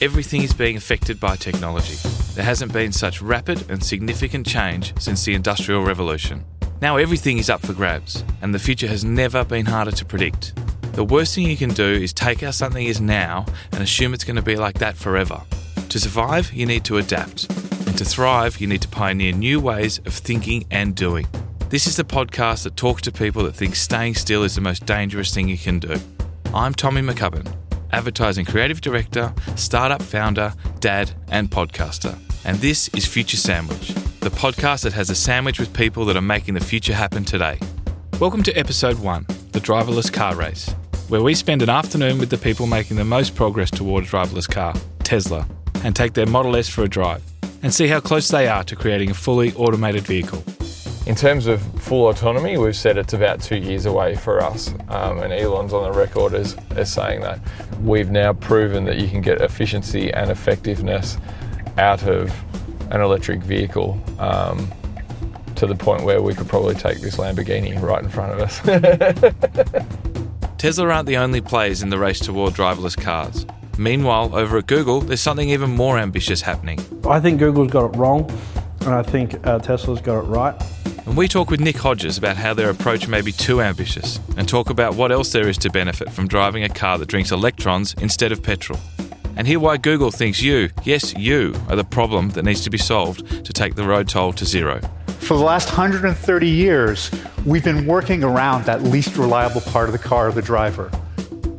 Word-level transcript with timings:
everything 0.00 0.42
is 0.42 0.52
being 0.52 0.76
affected 0.76 1.18
by 1.18 1.36
technology. 1.36 1.96
There 2.34 2.44
hasn't 2.44 2.72
been 2.72 2.92
such 2.92 3.22
rapid 3.22 3.70
and 3.70 3.82
significant 3.82 4.46
change 4.46 4.92
since 5.00 5.24
the 5.24 5.34
Industrial 5.34 5.84
Revolution. 5.84 6.44
Now 6.80 6.96
everything 6.96 7.38
is 7.38 7.48
up 7.48 7.62
for 7.62 7.72
grabs, 7.72 8.24
and 8.42 8.54
the 8.54 8.58
future 8.58 8.88
has 8.88 9.04
never 9.04 9.44
been 9.44 9.66
harder 9.66 9.92
to 9.92 10.04
predict. 10.04 10.54
The 10.92 11.04
worst 11.04 11.34
thing 11.34 11.46
you 11.46 11.56
can 11.56 11.70
do 11.70 11.84
is 11.84 12.12
take 12.12 12.40
how 12.40 12.50
something 12.50 12.86
is 12.86 13.00
now 13.00 13.46
and 13.72 13.82
assume 13.82 14.14
it's 14.14 14.24
going 14.24 14.36
to 14.36 14.42
be 14.42 14.56
like 14.56 14.78
that 14.78 14.96
forever. 14.96 15.42
To 15.88 16.00
survive, 16.00 16.52
you 16.52 16.66
need 16.66 16.84
to 16.84 16.98
adapt. 16.98 17.50
And 17.86 17.96
to 17.98 18.04
thrive, 18.04 18.60
you 18.60 18.66
need 18.66 18.82
to 18.82 18.88
pioneer 18.88 19.32
new 19.32 19.60
ways 19.60 19.98
of 20.06 20.12
thinking 20.12 20.66
and 20.70 20.94
doing. 20.94 21.26
This 21.68 21.86
is 21.86 21.96
the 21.96 22.04
podcast 22.04 22.64
that 22.64 22.76
talks 22.76 23.02
to 23.02 23.12
people 23.12 23.44
that 23.44 23.54
think 23.54 23.76
staying 23.76 24.14
still 24.14 24.42
is 24.42 24.54
the 24.54 24.60
most 24.60 24.86
dangerous 24.86 25.34
thing 25.34 25.48
you 25.48 25.58
can 25.58 25.78
do. 25.78 25.96
I'm 26.54 26.74
Tommy 26.74 27.02
McCubbin, 27.02 27.52
advertising 27.92 28.44
creative 28.44 28.80
director, 28.80 29.32
startup 29.56 30.02
founder, 30.02 30.52
dad, 30.80 31.12
and 31.28 31.50
podcaster. 31.50 32.18
And 32.44 32.58
this 32.58 32.88
is 32.88 33.06
Future 33.06 33.36
Sandwich, 33.36 33.88
the 34.20 34.30
podcast 34.30 34.82
that 34.82 34.92
has 34.92 35.10
a 35.10 35.14
sandwich 35.14 35.58
with 35.58 35.72
people 35.72 36.04
that 36.06 36.16
are 36.16 36.22
making 36.22 36.54
the 36.54 36.60
future 36.60 36.94
happen 36.94 37.24
today. 37.24 37.58
Welcome 38.20 38.42
to 38.44 38.52
episode 38.52 38.98
one, 38.98 39.26
the 39.52 39.60
driverless 39.60 40.12
car 40.12 40.34
race, 40.36 40.70
where 41.08 41.22
we 41.22 41.34
spend 41.34 41.62
an 41.62 41.68
afternoon 41.68 42.18
with 42.18 42.30
the 42.30 42.38
people 42.38 42.66
making 42.66 42.96
the 42.96 43.04
most 43.04 43.34
progress 43.34 43.70
toward 43.70 44.04
a 44.04 44.06
driverless 44.06 44.48
car, 44.48 44.74
Tesla, 45.00 45.46
and 45.84 45.94
take 45.94 46.14
their 46.14 46.26
Model 46.26 46.56
S 46.56 46.68
for 46.68 46.82
a 46.82 46.88
drive 46.88 47.22
and 47.62 47.74
see 47.74 47.88
how 47.88 48.00
close 48.00 48.28
they 48.28 48.48
are 48.48 48.64
to 48.64 48.76
creating 48.76 49.10
a 49.10 49.14
fully 49.14 49.52
automated 49.54 50.02
vehicle. 50.02 50.42
In 51.06 51.14
terms 51.14 51.46
of 51.46 51.62
full 51.80 52.08
autonomy, 52.08 52.58
we've 52.58 52.74
said 52.74 52.98
it's 52.98 53.12
about 53.12 53.40
two 53.40 53.56
years 53.56 53.86
away 53.86 54.16
for 54.16 54.42
us, 54.42 54.74
um, 54.88 55.20
and 55.20 55.32
Elon's 55.32 55.72
on 55.72 55.84
the 55.84 55.96
record 55.96 56.34
as, 56.34 56.56
as 56.74 56.92
saying 56.92 57.20
that. 57.20 57.38
We've 57.80 58.10
now 58.10 58.32
proven 58.32 58.84
that 58.86 58.98
you 58.98 59.06
can 59.06 59.20
get 59.20 59.40
efficiency 59.40 60.12
and 60.12 60.32
effectiveness 60.32 61.16
out 61.78 62.02
of 62.08 62.34
an 62.90 63.00
electric 63.00 63.40
vehicle 63.40 64.00
um, 64.18 64.68
to 65.54 65.68
the 65.68 65.76
point 65.76 66.02
where 66.02 66.20
we 66.20 66.34
could 66.34 66.48
probably 66.48 66.74
take 66.74 67.00
this 67.00 67.18
Lamborghini 67.18 67.80
right 67.80 68.02
in 68.02 68.08
front 68.08 68.32
of 68.32 68.40
us. 68.40 68.60
Tesla 70.58 70.88
aren't 70.88 71.06
the 71.06 71.18
only 71.18 71.40
players 71.40 71.82
in 71.82 71.90
the 71.90 71.98
race 71.98 72.18
toward 72.18 72.54
driverless 72.54 73.00
cars. 73.00 73.46
Meanwhile, 73.78 74.34
over 74.34 74.58
at 74.58 74.66
Google, 74.66 75.02
there's 75.02 75.20
something 75.20 75.50
even 75.50 75.70
more 75.70 75.98
ambitious 75.98 76.40
happening. 76.40 76.80
I 77.08 77.20
think 77.20 77.38
Google's 77.38 77.70
got 77.70 77.94
it 77.94 77.96
wrong, 77.96 78.28
and 78.80 78.88
I 78.88 79.04
think 79.04 79.46
uh, 79.46 79.60
Tesla's 79.60 80.00
got 80.00 80.18
it 80.18 80.26
right. 80.26 80.60
And 81.06 81.16
we 81.16 81.28
talk 81.28 81.50
with 81.50 81.60
Nick 81.60 81.76
Hodges 81.76 82.18
about 82.18 82.36
how 82.36 82.52
their 82.52 82.68
approach 82.68 83.06
may 83.06 83.22
be 83.22 83.30
too 83.30 83.62
ambitious, 83.62 84.18
and 84.36 84.48
talk 84.48 84.70
about 84.70 84.96
what 84.96 85.12
else 85.12 85.30
there 85.30 85.48
is 85.48 85.56
to 85.58 85.70
benefit 85.70 86.10
from 86.10 86.26
driving 86.26 86.64
a 86.64 86.68
car 86.68 86.98
that 86.98 87.06
drinks 87.06 87.30
electrons 87.30 87.94
instead 88.00 88.32
of 88.32 88.42
petrol. 88.42 88.80
And 89.36 89.46
hear 89.46 89.60
why 89.60 89.76
Google 89.76 90.10
thinks 90.10 90.42
you, 90.42 90.70
yes, 90.82 91.16
you, 91.16 91.54
are 91.68 91.76
the 91.76 91.84
problem 91.84 92.30
that 92.30 92.44
needs 92.44 92.62
to 92.62 92.70
be 92.70 92.78
solved 92.78 93.44
to 93.44 93.52
take 93.52 93.76
the 93.76 93.86
road 93.86 94.08
toll 94.08 94.32
to 94.32 94.44
zero. 94.44 94.80
For 95.20 95.36
the 95.36 95.44
last 95.44 95.68
130 95.68 96.48
years, 96.48 97.10
we've 97.44 97.64
been 97.64 97.86
working 97.86 98.24
around 98.24 98.64
that 98.64 98.82
least 98.82 99.16
reliable 99.16 99.60
part 99.60 99.88
of 99.88 99.92
the 99.92 99.98
car, 100.00 100.32
the 100.32 100.42
driver. 100.42 100.90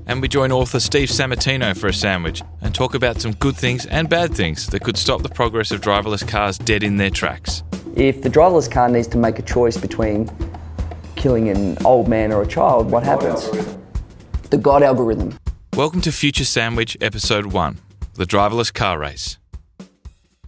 And 0.07 0.21
we 0.21 0.27
join 0.27 0.51
author 0.51 0.81
Steve 0.81 1.07
Sammartino 1.07 1.77
for 1.77 1.87
a 1.87 1.93
sandwich 1.93 2.43
and 2.61 2.75
talk 2.75 2.95
about 2.95 3.21
some 3.21 3.31
good 3.33 3.55
things 3.55 3.85
and 3.85 4.09
bad 4.09 4.33
things 4.33 4.67
that 4.67 4.81
could 4.81 4.97
stop 4.97 5.23
the 5.23 5.29
progress 5.29 5.71
of 5.71 5.79
driverless 5.79 6.27
cars 6.27 6.57
dead 6.57 6.83
in 6.83 6.97
their 6.97 7.09
tracks. 7.09 7.63
If 7.97 8.21
the 8.21 8.29
driverless 8.29 8.71
car 8.71 8.89
needs 8.89 9.07
to 9.07 9.17
make 9.17 9.39
a 9.39 9.41
choice 9.41 9.75
between 9.75 10.29
killing 11.15 11.49
an 11.49 11.83
old 11.83 12.07
man 12.07 12.31
or 12.31 12.43
a 12.43 12.47
child, 12.47 12.91
what 12.91 13.01
happens? 13.01 13.49
The 14.51 14.59
God 14.59 14.83
algorithm. 14.83 15.35
Welcome 15.75 16.01
to 16.01 16.11
Future 16.11 16.45
Sandwich, 16.45 16.95
Episode 17.01 17.47
1 17.47 17.79
The 18.13 18.25
Driverless 18.25 18.71
Car 18.71 18.99
Race. 18.99 19.39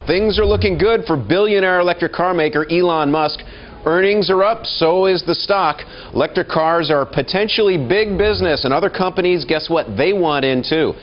Things 0.06 0.38
are 0.38 0.46
looking 0.46 0.78
good 0.78 1.06
for 1.08 1.18
billionaire 1.18 1.80
electric 1.80 2.14
car 2.14 2.36
maker 2.36 2.68
Elon 2.70 3.10
Musk. 3.10 3.40
Earnings 3.84 4.30
are 4.30 4.44
up, 4.44 4.64
so 4.64 5.08
is 5.08 5.24
the 5.26 5.34
stock. 5.34 5.78
Electric 6.14 6.50
cars 6.50 6.92
are 6.92 7.04
potentially 7.04 7.80
big 7.80 8.16
business, 8.16 8.64
and 8.64 8.72
other 8.72 8.92
companies, 8.92 9.44
guess 9.44 9.72
what? 9.72 9.98
They 9.98 10.14
want 10.14 10.46
in 10.46 10.62
too. 10.62 10.94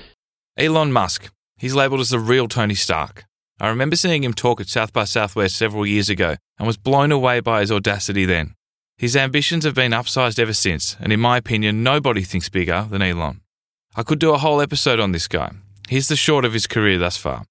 Elon 0.56 0.92
Musk. 0.92 1.28
He's 1.58 1.74
labelled 1.74 2.02
as 2.02 2.10
the 2.10 2.20
real 2.20 2.46
Tony 2.46 2.76
Stark. 2.76 3.24
I 3.58 3.68
remember 3.68 3.96
seeing 3.96 4.22
him 4.22 4.34
talk 4.34 4.60
at 4.60 4.68
South 4.68 4.92
by 4.92 5.04
Southwest 5.04 5.56
several 5.56 5.86
years 5.86 6.10
ago 6.10 6.36
and 6.58 6.66
was 6.66 6.76
blown 6.76 7.10
away 7.10 7.40
by 7.40 7.60
his 7.60 7.72
audacity 7.72 8.26
then. 8.26 8.54
His 8.98 9.16
ambitions 9.16 9.64
have 9.64 9.74
been 9.74 9.92
upsized 9.92 10.38
ever 10.38 10.52
since, 10.52 10.96
and 11.00 11.12
in 11.12 11.20
my 11.20 11.38
opinion, 11.38 11.82
nobody 11.82 12.22
thinks 12.22 12.48
bigger 12.48 12.86
than 12.90 13.02
Elon. 13.02 13.40
I 13.94 14.02
could 14.02 14.18
do 14.18 14.34
a 14.34 14.38
whole 14.38 14.60
episode 14.60 15.00
on 15.00 15.12
this 15.12 15.26
guy. 15.26 15.52
Here's 15.88 16.08
the 16.08 16.16
short 16.16 16.44
of 16.44 16.52
his 16.52 16.66
career 16.66 16.98
thus 16.98 17.16
far. 17.16 17.44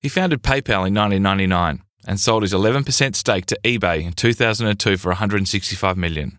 He 0.00 0.08
founded 0.08 0.42
PayPal 0.42 0.86
in 0.86 0.94
1999 0.94 1.82
and 2.06 2.20
sold 2.20 2.42
his 2.42 2.52
11% 2.52 3.14
stake 3.14 3.46
to 3.46 3.58
eBay 3.64 4.02
in 4.02 4.12
2002 4.12 4.96
for 4.96 5.08
165 5.08 5.96
million. 5.96 6.38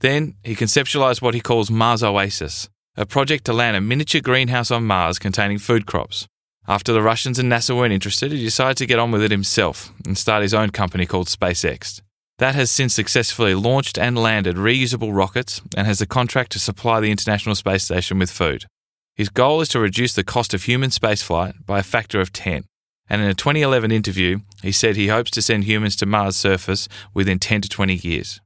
Then 0.00 0.34
he 0.42 0.56
conceptualized 0.56 1.22
what 1.22 1.34
he 1.34 1.40
calls 1.40 1.70
Mars 1.70 2.02
Oasis, 2.02 2.68
a 2.96 3.06
project 3.06 3.44
to 3.44 3.52
land 3.52 3.76
a 3.76 3.80
miniature 3.80 4.20
greenhouse 4.20 4.70
on 4.70 4.84
Mars 4.84 5.18
containing 5.18 5.58
food 5.58 5.86
crops. 5.86 6.26
After 6.68 6.92
the 6.92 7.02
Russians 7.02 7.38
and 7.38 7.50
NASA 7.50 7.76
weren't 7.76 7.92
interested, 7.92 8.30
he 8.30 8.44
decided 8.44 8.76
to 8.76 8.86
get 8.86 9.00
on 9.00 9.10
with 9.10 9.22
it 9.22 9.32
himself 9.32 9.92
and 10.06 10.16
start 10.16 10.42
his 10.42 10.54
own 10.54 10.70
company 10.70 11.06
called 11.06 11.26
SpaceX. 11.26 12.00
That 12.38 12.54
has 12.54 12.70
since 12.70 12.94
successfully 12.94 13.54
launched 13.54 13.98
and 13.98 14.16
landed 14.16 14.56
reusable 14.56 15.14
rockets 15.14 15.60
and 15.76 15.86
has 15.86 16.00
a 16.00 16.06
contract 16.06 16.52
to 16.52 16.58
supply 16.58 17.00
the 17.00 17.10
International 17.10 17.54
Space 17.54 17.84
Station 17.84 18.18
with 18.18 18.30
food. 18.30 18.66
His 19.14 19.28
goal 19.28 19.60
is 19.60 19.68
to 19.70 19.80
reduce 19.80 20.14
the 20.14 20.24
cost 20.24 20.54
of 20.54 20.64
human 20.64 20.90
spaceflight 20.90 21.66
by 21.66 21.80
a 21.80 21.84
factor 21.84 22.20
of 22.20 22.32
10. 22.32 22.64
And 23.08 23.20
in 23.20 23.28
a 23.28 23.34
2011 23.34 23.90
interview, 23.90 24.40
he 24.62 24.72
said 24.72 24.96
he 24.96 25.08
hopes 25.08 25.30
to 25.32 25.42
send 25.42 25.64
humans 25.64 25.96
to 25.96 26.06
Mars' 26.06 26.36
surface 26.36 26.88
within 27.12 27.38
10 27.38 27.62
to 27.62 27.68
20 27.68 27.94
years. 27.96 28.40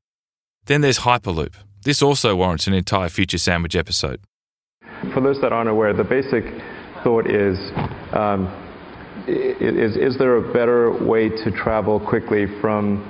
Then 0.65 0.81
there's 0.81 1.01
Hyperloop. 1.01 1.55
This 1.83 2.03
also 2.03 2.35
warrants 2.35 2.67
an 2.67 2.75
entire 2.75 3.09
Future 3.09 3.39
Sandwich 3.39 3.77
episode. 3.77 4.21
For 5.13 5.21
those 5.21 5.41
that 5.41 5.53
aren't 5.53 5.71
aware, 5.71 5.93
the 5.93 6.03
basic 6.03 6.45
thought 7.07 7.31
is 7.31 7.57
um, 8.13 8.51
is, 9.29 9.97
is 9.97 10.19
there 10.19 10.37
a 10.37 10.53
better 10.53 10.91
way 11.05 11.29
to 11.29 11.53
travel 11.53 12.01
quickly 12.01 12.47
from, 12.61 13.01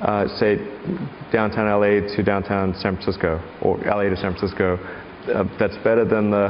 uh, 0.00 0.28
say, 0.38 0.56
downtown 1.32 1.66
LA 1.66 2.06
to 2.14 2.22
downtown 2.22 2.72
San 2.74 2.94
Francisco, 2.94 3.42
or 3.60 3.78
LA 3.78 4.04
to 4.04 4.16
San 4.16 4.34
Francisco, 4.36 4.76
uh, 5.34 5.44
that's 5.58 5.76
better 5.78 6.04
than 6.04 6.30
the 6.30 6.48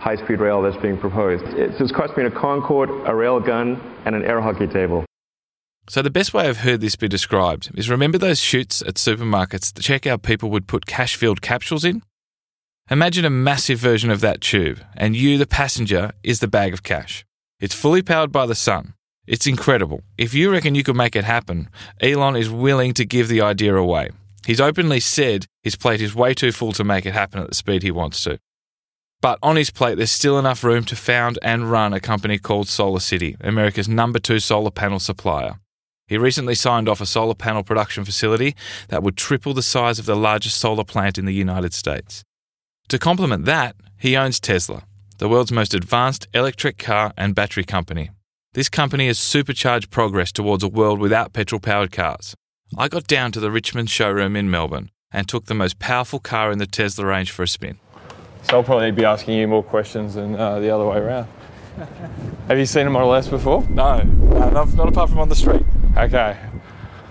high-speed 0.00 0.40
rail 0.40 0.62
that's 0.62 0.80
being 0.80 0.96
proposed? 0.98 1.44
It's, 1.58 1.78
it's 1.78 1.92
cost 1.92 2.16
me 2.16 2.24
a 2.24 2.30
Concorde, 2.30 2.90
a 3.06 3.14
rail 3.14 3.38
gun, 3.38 3.78
and 4.06 4.14
an 4.14 4.24
air 4.24 4.40
hockey 4.40 4.66
table. 4.66 5.04
So, 5.88 6.00
the 6.00 6.10
best 6.10 6.32
way 6.32 6.48
I've 6.48 6.58
heard 6.58 6.80
this 6.80 6.96
be 6.96 7.08
described 7.08 7.70
is 7.74 7.90
remember 7.90 8.16
those 8.16 8.40
chutes 8.40 8.80
at 8.82 8.94
supermarkets, 8.94 9.74
the 9.74 9.82
checkout 9.82 10.22
people 10.22 10.50
would 10.50 10.66
put 10.66 10.86
cash 10.86 11.16
filled 11.16 11.42
capsules 11.42 11.84
in? 11.84 12.02
Imagine 12.92 13.24
a 13.24 13.30
massive 13.30 13.78
version 13.78 14.10
of 14.10 14.20
that 14.20 14.40
tube, 14.40 14.80
and 14.96 15.14
you, 15.14 15.38
the 15.38 15.46
passenger, 15.46 16.10
is 16.24 16.40
the 16.40 16.48
bag 16.48 16.72
of 16.72 16.82
cash. 16.82 17.24
It's 17.60 17.72
fully 17.72 18.02
powered 18.02 18.32
by 18.32 18.46
the 18.46 18.56
sun. 18.56 18.94
It's 19.28 19.46
incredible. 19.46 20.02
If 20.18 20.34
you 20.34 20.50
reckon 20.50 20.74
you 20.74 20.82
could 20.82 20.96
make 20.96 21.14
it 21.14 21.22
happen, 21.22 21.68
Elon 22.00 22.34
is 22.34 22.50
willing 22.50 22.92
to 22.94 23.04
give 23.04 23.28
the 23.28 23.42
idea 23.42 23.76
away. 23.76 24.10
He's 24.44 24.60
openly 24.60 24.98
said 24.98 25.46
his 25.62 25.76
plate 25.76 26.00
is 26.00 26.16
way 26.16 26.34
too 26.34 26.50
full 26.50 26.72
to 26.72 26.82
make 26.82 27.06
it 27.06 27.12
happen 27.12 27.40
at 27.40 27.48
the 27.48 27.54
speed 27.54 27.84
he 27.84 27.92
wants 27.92 28.24
to. 28.24 28.40
But 29.20 29.38
on 29.40 29.54
his 29.54 29.70
plate, 29.70 29.96
there's 29.96 30.10
still 30.10 30.36
enough 30.36 30.64
room 30.64 30.82
to 30.86 30.96
found 30.96 31.38
and 31.42 31.70
run 31.70 31.92
a 31.92 32.00
company 32.00 32.38
called 32.38 32.66
Solar 32.66 32.98
City, 32.98 33.36
America's 33.40 33.88
number 33.88 34.18
two 34.18 34.40
solar 34.40 34.72
panel 34.72 34.98
supplier. 34.98 35.60
He 36.08 36.18
recently 36.18 36.56
signed 36.56 36.88
off 36.88 37.00
a 37.00 37.06
solar 37.06 37.36
panel 37.36 37.62
production 37.62 38.04
facility 38.04 38.56
that 38.88 39.04
would 39.04 39.16
triple 39.16 39.54
the 39.54 39.62
size 39.62 40.00
of 40.00 40.06
the 40.06 40.16
largest 40.16 40.58
solar 40.58 40.82
plant 40.82 41.18
in 41.18 41.24
the 41.24 41.32
United 41.32 41.72
States. 41.72 42.24
To 42.90 42.98
complement 42.98 43.44
that, 43.44 43.76
he 43.96 44.16
owns 44.16 44.40
Tesla, 44.40 44.82
the 45.18 45.28
world's 45.28 45.52
most 45.52 45.74
advanced 45.74 46.26
electric 46.34 46.76
car 46.76 47.12
and 47.16 47.36
battery 47.36 47.62
company. 47.62 48.10
This 48.54 48.68
company 48.68 49.06
has 49.06 49.16
supercharged 49.16 49.92
progress 49.92 50.32
towards 50.32 50.64
a 50.64 50.68
world 50.68 50.98
without 50.98 51.32
petrol 51.32 51.60
powered 51.60 51.92
cars. 51.92 52.34
I 52.76 52.88
got 52.88 53.06
down 53.06 53.30
to 53.30 53.38
the 53.38 53.52
Richmond 53.52 53.90
showroom 53.90 54.34
in 54.34 54.50
Melbourne 54.50 54.90
and 55.12 55.28
took 55.28 55.46
the 55.46 55.54
most 55.54 55.78
powerful 55.78 56.18
car 56.18 56.50
in 56.50 56.58
the 56.58 56.66
Tesla 56.66 57.06
range 57.06 57.30
for 57.30 57.44
a 57.44 57.46
spin. 57.46 57.78
So 58.42 58.56
I'll 58.56 58.64
probably 58.64 58.90
be 58.90 59.04
asking 59.04 59.38
you 59.38 59.46
more 59.46 59.62
questions 59.62 60.14
than 60.14 60.34
uh, 60.34 60.58
the 60.58 60.70
other 60.70 60.84
way 60.84 60.98
around. 60.98 61.28
Have 62.48 62.58
you 62.58 62.66
seen 62.66 62.88
a 62.88 62.90
Model 62.90 63.14
S 63.14 63.28
before? 63.28 63.64
No, 63.70 63.98
no 63.98 64.50
not, 64.50 64.74
not 64.74 64.88
apart 64.88 65.10
from 65.10 65.20
on 65.20 65.28
the 65.28 65.36
street. 65.36 65.62
Okay. 65.96 66.36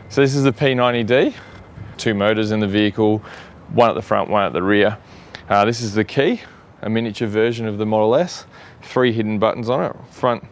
So 0.09 0.19
this 0.19 0.35
is 0.35 0.43
the 0.43 0.51
P90D. 0.51 1.33
Two 1.95 2.15
motors 2.15 2.51
in 2.51 2.59
the 2.59 2.67
vehicle, 2.67 3.23
one 3.69 3.89
at 3.89 3.93
the 3.93 4.01
front, 4.01 4.29
one 4.29 4.45
at 4.45 4.51
the 4.51 4.61
rear. 4.61 4.97
Uh, 5.49 5.65
this 5.65 5.81
is 5.81 5.95
the 5.95 6.03
key, 6.03 6.39
a 6.83 6.89
miniature 6.91 7.27
version 7.27 7.65
of 7.65 7.79
the 7.79 7.85
Model 7.85 8.13
S. 8.13 8.45
Three 8.83 9.11
hidden 9.11 9.39
buttons 9.39 9.67
on 9.67 9.83
it, 9.83 9.95
front, 10.11 10.43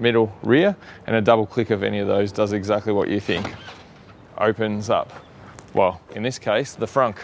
middle, 0.00 0.36
rear, 0.42 0.74
and 1.06 1.14
a 1.14 1.20
double 1.20 1.46
click 1.46 1.70
of 1.70 1.84
any 1.84 2.00
of 2.00 2.08
those 2.08 2.32
does 2.32 2.52
exactly 2.52 2.92
what 2.92 3.08
you 3.08 3.20
think. 3.20 3.54
Opens 4.36 4.90
up, 4.90 5.12
well, 5.72 6.00
in 6.16 6.24
this 6.24 6.40
case, 6.40 6.74
the 6.74 6.86
frunk. 6.86 7.18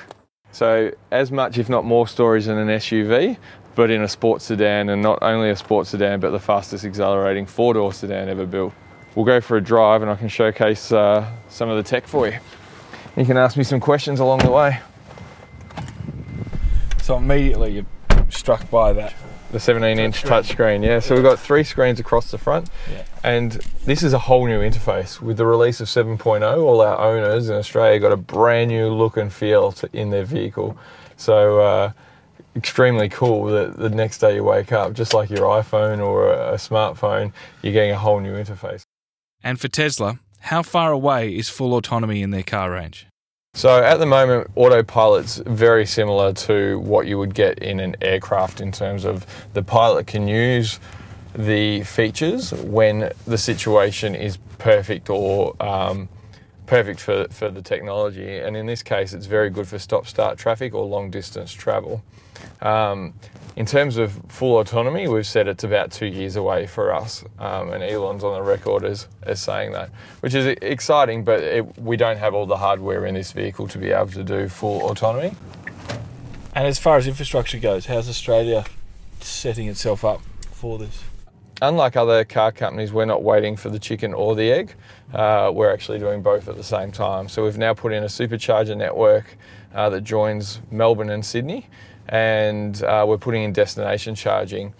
So 0.52 0.92
as 1.10 1.32
much, 1.32 1.58
if 1.58 1.68
not 1.68 1.84
more 1.84 2.06
storage 2.06 2.44
than 2.44 2.58
an 2.58 2.68
SUV, 2.68 3.36
but 3.74 3.90
in 3.90 4.02
a 4.02 4.08
sports 4.08 4.44
sedan, 4.44 4.88
and 4.88 5.02
not 5.02 5.20
only 5.20 5.50
a 5.50 5.56
sports 5.56 5.90
sedan, 5.90 6.20
but 6.20 6.30
the 6.30 6.38
fastest 6.38 6.84
accelerating 6.84 7.44
four 7.44 7.74
door 7.74 7.92
sedan 7.92 8.28
ever 8.28 8.46
built. 8.46 8.72
We'll 9.16 9.26
go 9.26 9.40
for 9.40 9.56
a 9.56 9.60
drive 9.60 10.02
and 10.02 10.10
I 10.12 10.14
can 10.14 10.28
showcase 10.28 10.92
uh, 10.92 11.28
some 11.48 11.70
of 11.70 11.76
the 11.76 11.82
tech 11.82 12.06
for 12.06 12.28
you. 12.28 12.38
You 13.16 13.24
can 13.24 13.36
ask 13.36 13.56
me 13.56 13.64
some 13.64 13.80
questions 13.80 14.20
along 14.20 14.38
the 14.38 14.52
way. 14.52 14.78
So 17.02 17.16
immediately 17.16 17.72
you're 17.72 17.86
struck 18.28 18.70
by 18.70 18.92
that. 18.94 19.14
The 19.50 19.58
17 19.58 19.98
inch 19.98 20.22
touchscreen, 20.22 20.84
yeah. 20.84 21.00
So 21.00 21.14
we've 21.14 21.24
got 21.24 21.38
three 21.38 21.64
screens 21.64 21.98
across 21.98 22.30
the 22.30 22.38
front, 22.38 22.70
Yeah. 22.90 23.02
and 23.24 23.52
this 23.84 24.02
is 24.04 24.12
a 24.12 24.18
whole 24.20 24.46
new 24.46 24.60
interface. 24.60 25.20
With 25.20 25.38
the 25.38 25.46
release 25.46 25.80
of 25.80 25.88
7.0, 25.88 26.62
all 26.62 26.80
our 26.80 26.96
owners 26.98 27.48
in 27.48 27.56
Australia 27.56 27.98
got 27.98 28.12
a 28.12 28.16
brand 28.16 28.68
new 28.68 28.88
look 28.90 29.16
and 29.16 29.32
feel 29.32 29.72
to, 29.72 29.88
in 29.92 30.10
their 30.10 30.24
vehicle. 30.24 30.76
So, 31.16 31.60
uh, 31.60 31.92
extremely 32.54 33.08
cool 33.08 33.46
that 33.46 33.76
the 33.76 33.90
next 33.90 34.18
day 34.18 34.36
you 34.36 34.44
wake 34.44 34.70
up, 34.72 34.92
just 34.92 35.14
like 35.14 35.30
your 35.30 35.40
iPhone 35.62 35.98
or 36.04 36.32
a, 36.32 36.52
a 36.52 36.56
smartphone, 36.56 37.32
you're 37.62 37.72
getting 37.72 37.90
a 37.92 37.98
whole 37.98 38.20
new 38.20 38.34
interface. 38.34 38.82
And 39.42 39.58
for 39.60 39.66
Tesla, 39.68 40.20
how 40.40 40.62
far 40.62 40.92
away 40.92 41.34
is 41.36 41.48
full 41.48 41.74
autonomy 41.74 42.22
in 42.22 42.30
their 42.30 42.42
car 42.44 42.70
range? 42.70 43.06
So 43.60 43.82
at 43.82 43.98
the 43.98 44.06
moment, 44.06 44.50
autopilot's 44.56 45.36
very 45.44 45.84
similar 45.84 46.32
to 46.32 46.78
what 46.78 47.06
you 47.06 47.18
would 47.18 47.34
get 47.34 47.58
in 47.58 47.78
an 47.80 47.96
aircraft 48.00 48.60
in 48.60 48.72
terms 48.72 49.04
of 49.04 49.26
the 49.52 49.62
pilot 49.62 50.06
can 50.06 50.26
use 50.26 50.80
the 51.34 51.82
features 51.82 52.52
when 52.52 53.12
the 53.26 53.36
situation 53.36 54.14
is 54.14 54.38
perfect 54.58 55.10
or 55.10 55.54
um, 55.60 56.08
perfect 56.66 57.00
for, 57.00 57.26
for 57.30 57.50
the 57.50 57.60
technology. 57.60 58.38
And 58.38 58.56
in 58.56 58.64
this 58.64 58.82
case, 58.82 59.12
it's 59.12 59.26
very 59.26 59.50
good 59.50 59.68
for 59.68 59.78
stop 59.78 60.06
start 60.06 60.38
traffic 60.38 60.72
or 60.72 60.86
long 60.86 61.10
distance 61.10 61.52
travel. 61.52 62.02
Um, 62.62 63.12
in 63.56 63.66
terms 63.66 63.96
of 63.96 64.20
full 64.28 64.58
autonomy, 64.58 65.08
we've 65.08 65.26
said 65.26 65.48
it's 65.48 65.64
about 65.64 65.90
two 65.90 66.06
years 66.06 66.36
away 66.36 66.66
for 66.66 66.94
us, 66.94 67.24
um, 67.38 67.72
and 67.72 67.82
Elon's 67.82 68.24
on 68.24 68.34
the 68.34 68.42
record 68.42 68.84
as, 68.84 69.08
as 69.22 69.40
saying 69.40 69.72
that, 69.72 69.90
which 70.20 70.34
is 70.34 70.46
exciting, 70.62 71.24
but 71.24 71.42
it, 71.42 71.78
we 71.78 71.96
don't 71.96 72.16
have 72.16 72.34
all 72.34 72.46
the 72.46 72.56
hardware 72.56 73.06
in 73.06 73.14
this 73.14 73.32
vehicle 73.32 73.66
to 73.68 73.78
be 73.78 73.90
able 73.90 74.10
to 74.12 74.24
do 74.24 74.48
full 74.48 74.88
autonomy. 74.90 75.34
And 76.54 76.66
as 76.66 76.78
far 76.78 76.96
as 76.96 77.06
infrastructure 77.06 77.58
goes, 77.58 77.86
how's 77.86 78.08
Australia 78.08 78.64
setting 79.20 79.68
itself 79.68 80.04
up 80.04 80.20
for 80.50 80.78
this? 80.78 81.02
Unlike 81.62 81.96
other 81.96 82.24
car 82.24 82.52
companies, 82.52 82.92
we're 82.92 83.04
not 83.04 83.22
waiting 83.22 83.54
for 83.54 83.68
the 83.68 83.78
chicken 83.78 84.14
or 84.14 84.34
the 84.34 84.50
egg. 84.50 84.74
Uh, 85.12 85.50
we're 85.52 85.70
actually 85.70 85.98
doing 85.98 86.22
both 86.22 86.48
at 86.48 86.56
the 86.56 86.64
same 86.64 86.90
time. 86.90 87.28
So 87.28 87.44
we've 87.44 87.58
now 87.58 87.74
put 87.74 87.92
in 87.92 88.02
a 88.02 88.06
supercharger 88.06 88.76
network 88.76 89.36
uh, 89.74 89.90
that 89.90 90.00
joins 90.00 90.60
Melbourne 90.70 91.10
and 91.10 91.24
Sydney, 91.24 91.68
and 92.10 92.82
uh, 92.82 93.04
we're 93.08 93.18
putting 93.18 93.44
in 93.44 93.52
destination 93.52 94.14
charging. 94.14 94.74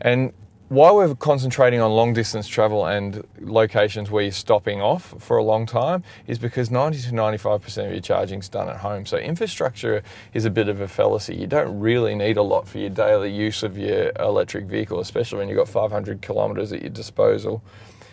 And 0.00 0.32
while 0.68 0.94
we're 0.94 1.14
concentrating 1.14 1.80
on 1.80 1.90
long 1.90 2.12
distance 2.12 2.46
travel 2.46 2.86
and 2.86 3.26
locations 3.40 4.10
where 4.10 4.22
you're 4.22 4.32
stopping 4.32 4.80
off 4.80 5.14
for 5.18 5.38
a 5.38 5.42
long 5.42 5.66
time, 5.66 6.04
is 6.26 6.38
because 6.38 6.70
90 6.70 7.00
to 7.02 7.10
95% 7.10 7.86
of 7.86 7.92
your 7.92 8.00
charging 8.00 8.38
is 8.38 8.48
done 8.48 8.68
at 8.68 8.76
home. 8.76 9.06
So 9.06 9.16
infrastructure 9.16 10.02
is 10.34 10.44
a 10.44 10.50
bit 10.50 10.68
of 10.68 10.80
a 10.80 10.86
fallacy. 10.86 11.34
You 11.34 11.46
don't 11.46 11.78
really 11.80 12.14
need 12.14 12.36
a 12.36 12.42
lot 12.42 12.68
for 12.68 12.78
your 12.78 12.90
daily 12.90 13.32
use 13.32 13.62
of 13.62 13.76
your 13.76 14.12
electric 14.20 14.66
vehicle, 14.66 15.00
especially 15.00 15.38
when 15.38 15.48
you've 15.48 15.58
got 15.58 15.68
500 15.68 16.20
kilometres 16.20 16.72
at 16.72 16.82
your 16.82 16.90
disposal. 16.90 17.62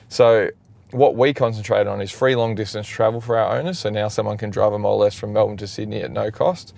So 0.07 0.50
what 0.91 1.15
we 1.15 1.33
concentrate 1.33 1.88
on 1.88 2.01
is 2.01 2.09
free 2.09 2.35
long 2.35 2.56
distance 2.56 2.88
travel 2.88 3.19
for 3.19 3.38
our 3.38 3.57
owners. 3.57 3.79
So 3.79 3.89
now 3.89 4.07
someone 4.07 4.38
can 4.38 4.50
drive 4.50 4.71
a 4.71 4.79
mile 4.79 4.97
less 4.97 5.13
from 5.13 5.33
Melbourne 5.33 5.57
to 5.57 5.67
Sydney 5.67 6.01
at 6.01 6.12
no 6.12 6.31
cost. 6.31 6.73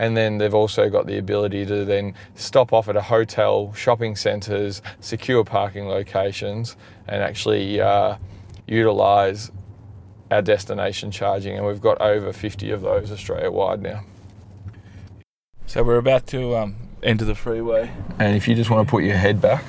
And 0.00 0.16
then 0.16 0.38
they've 0.38 0.54
also 0.54 0.88
got 0.88 1.06
the 1.06 1.18
ability 1.18 1.66
to 1.66 1.84
then 1.84 2.14
stop 2.34 2.72
off 2.72 2.88
at 2.88 2.96
a 2.96 3.02
hotel, 3.02 3.74
shopping 3.74 4.16
centres, 4.16 4.80
secure 4.98 5.44
parking 5.44 5.88
locations, 5.88 6.74
and 7.06 7.22
actually 7.22 7.82
uh, 7.82 8.16
utilise 8.66 9.50
our 10.30 10.40
destination 10.40 11.10
charging. 11.10 11.54
And 11.58 11.66
we've 11.66 11.82
got 11.82 12.00
over 12.00 12.32
50 12.32 12.70
of 12.70 12.80
those 12.80 13.12
Australia 13.12 13.50
wide 13.50 13.82
now. 13.82 14.04
So 15.66 15.82
we're 15.82 15.98
about 15.98 16.26
to 16.28 16.56
um, 16.56 16.76
enter 17.02 17.26
the 17.26 17.34
freeway. 17.34 17.90
And 18.18 18.34
if 18.34 18.48
you 18.48 18.54
just 18.54 18.70
want 18.70 18.88
to 18.88 18.90
put 18.90 19.04
your 19.04 19.18
head 19.18 19.38
back, 19.42 19.62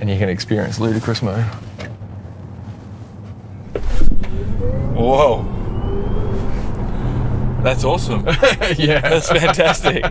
and 0.00 0.10
you 0.10 0.18
can 0.18 0.28
experience 0.28 0.78
ludicrous 0.78 1.22
mode. 1.22 1.44
Whoa. 4.94 5.55
That's 7.66 7.82
awesome. 7.82 8.24
yeah. 8.76 9.00
That's 9.00 9.28
fantastic. 9.28 10.04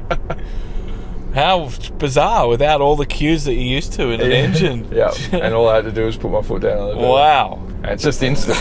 How 1.34 1.70
bizarre 1.98 2.50
without 2.50 2.82
all 2.82 2.98
the 2.98 3.06
cues 3.06 3.46
that 3.46 3.54
you're 3.54 3.64
used 3.64 3.94
to 3.94 4.10
in 4.10 4.20
an 4.20 4.34
engine. 4.34 4.90
yeah. 4.92 5.14
And 5.32 5.54
all 5.54 5.70
I 5.70 5.78
had 5.78 5.86
to 5.86 5.92
do 5.94 6.06
was 6.06 6.18
put 6.18 6.32
my 6.32 6.42
foot 6.42 6.64
down 6.64 6.78
on 6.78 6.90
the. 6.98 7.08
Wow. 7.08 7.64
And 7.78 7.86
it's 7.86 8.04
just 8.04 8.22
instant. 8.22 8.60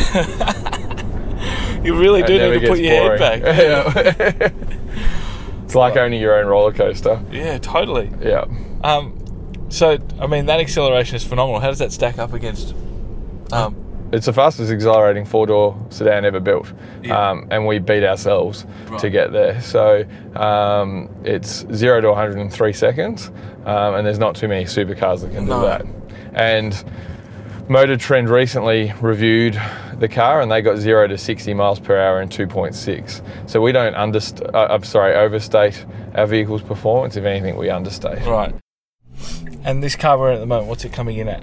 You 1.84 1.98
really 1.98 2.22
do 2.22 2.38
need 2.38 2.60
to 2.60 2.68
put 2.68 2.78
your 2.78 3.00
boring. 3.00 3.20
head 3.20 3.42
back. 3.42 3.58
Yeah. 3.58 4.50
it's 5.64 5.74
like 5.74 5.96
owning 5.96 6.20
your 6.20 6.38
own 6.38 6.46
roller 6.46 6.72
coaster. 6.72 7.20
yeah, 7.32 7.58
totally. 7.58 8.12
Yeah. 8.22 8.44
Um, 8.84 9.18
so, 9.70 9.98
I 10.20 10.28
mean, 10.28 10.46
that 10.46 10.60
acceleration 10.60 11.16
is 11.16 11.24
phenomenal. 11.24 11.58
How 11.60 11.68
does 11.70 11.80
that 11.80 11.90
stack 11.92 12.18
up 12.18 12.32
against? 12.32 12.76
Um, 13.50 13.74
It's 14.12 14.26
the 14.26 14.32
fastest 14.32 14.70
accelerating 14.70 15.24
four 15.24 15.46
door 15.46 15.76
sedan 15.90 16.24
ever 16.24 16.38
built. 16.40 16.72
Yeah. 17.02 17.30
Um, 17.30 17.48
and 17.50 17.66
we 17.66 17.78
beat 17.80 18.04
ourselves 18.04 18.64
Right. 18.88 19.00
to 19.00 19.10
get 19.10 19.32
there. 19.32 19.60
So 19.60 20.04
um, 20.36 21.08
it's 21.24 21.66
zero 21.72 22.00
to 22.00 22.08
103 22.10 22.72
seconds. 22.72 23.28
Um, 23.66 23.94
and 23.94 24.06
there's 24.06 24.18
not 24.18 24.36
too 24.36 24.46
many 24.46 24.64
supercars 24.66 25.22
that 25.22 25.32
can 25.32 25.46
No. 25.46 25.60
do 25.60 25.66
that. 25.66 25.84
And 26.34 26.84
Motor 27.68 27.96
Trend 27.96 28.28
recently 28.28 28.92
reviewed 29.00 29.58
the 29.98 30.06
car 30.08 30.40
and 30.42 30.52
they 30.52 30.60
got 30.60 30.76
zero 30.76 31.06
to 31.08 31.16
60 31.16 31.54
miles 31.54 31.80
per 31.80 31.98
hour 31.98 32.20
in 32.20 32.28
2.6. 32.28 33.22
So 33.46 33.60
we 33.60 33.72
don't 33.72 33.94
underst- 33.96 34.48
uh, 34.54 34.66
I'm 34.70 34.82
sorry, 34.84 35.14
overstate 35.14 35.84
our 36.14 36.26
vehicle's 36.26 36.62
performance. 36.62 37.16
If 37.16 37.24
anything, 37.24 37.56
we 37.56 37.70
understate. 37.70 38.24
right. 38.26 38.54
And 39.64 39.82
this 39.82 39.96
car 39.96 40.18
we're 40.18 40.28
in 40.30 40.36
at 40.36 40.40
the 40.40 40.46
moment, 40.46 40.68
what's 40.68 40.84
it 40.84 40.92
coming 40.92 41.16
in 41.16 41.26
at? 41.28 41.42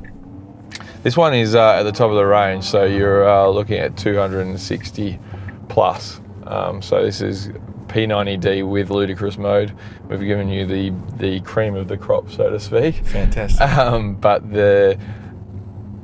This 1.03 1.17
one 1.17 1.33
is 1.33 1.55
uh, 1.55 1.73
at 1.73 1.83
the 1.83 1.91
top 1.91 2.11
of 2.11 2.15
the 2.15 2.25
range, 2.25 2.63
so 2.63 2.85
you're 2.85 3.27
uh, 3.27 3.47
looking 3.47 3.79
at 3.79 3.97
260 3.97 5.19
plus. 5.67 6.21
Um, 6.45 6.81
so 6.81 7.03
this 7.03 7.21
is 7.21 7.47
P90D 7.87 8.69
with 8.69 8.91
ludicrous 8.91 9.37
mode. 9.37 9.75
We've 10.07 10.19
given 10.19 10.47
you 10.47 10.65
the 10.65 10.91
the 11.17 11.41
cream 11.41 11.75
of 11.75 11.87
the 11.87 11.97
crop, 11.97 12.29
so 12.29 12.49
to 12.51 12.59
speak. 12.59 12.95
Fantastic. 13.07 13.61
Um, 13.61 14.15
but 14.15 14.51
the 14.51 14.99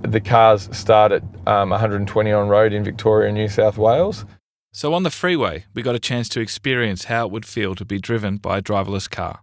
the 0.01 0.19
cars 0.19 0.67
start 0.75 1.11
at 1.11 1.23
um, 1.45 1.69
120 1.69 2.31
on 2.31 2.49
road 2.49 2.73
in 2.73 2.83
Victoria, 2.83 3.31
New 3.31 3.49
South 3.49 3.77
Wales. 3.77 4.25
So 4.71 4.93
on 4.93 5.03
the 5.03 5.11
freeway, 5.11 5.65
we 5.73 5.81
got 5.81 5.95
a 5.95 5.99
chance 5.99 6.27
to 6.29 6.39
experience 6.39 7.05
how 7.05 7.25
it 7.27 7.31
would 7.31 7.45
feel 7.45 7.75
to 7.75 7.85
be 7.85 7.99
driven 7.99 8.37
by 8.37 8.59
a 8.59 8.61
driverless 8.61 9.09
car. 9.09 9.41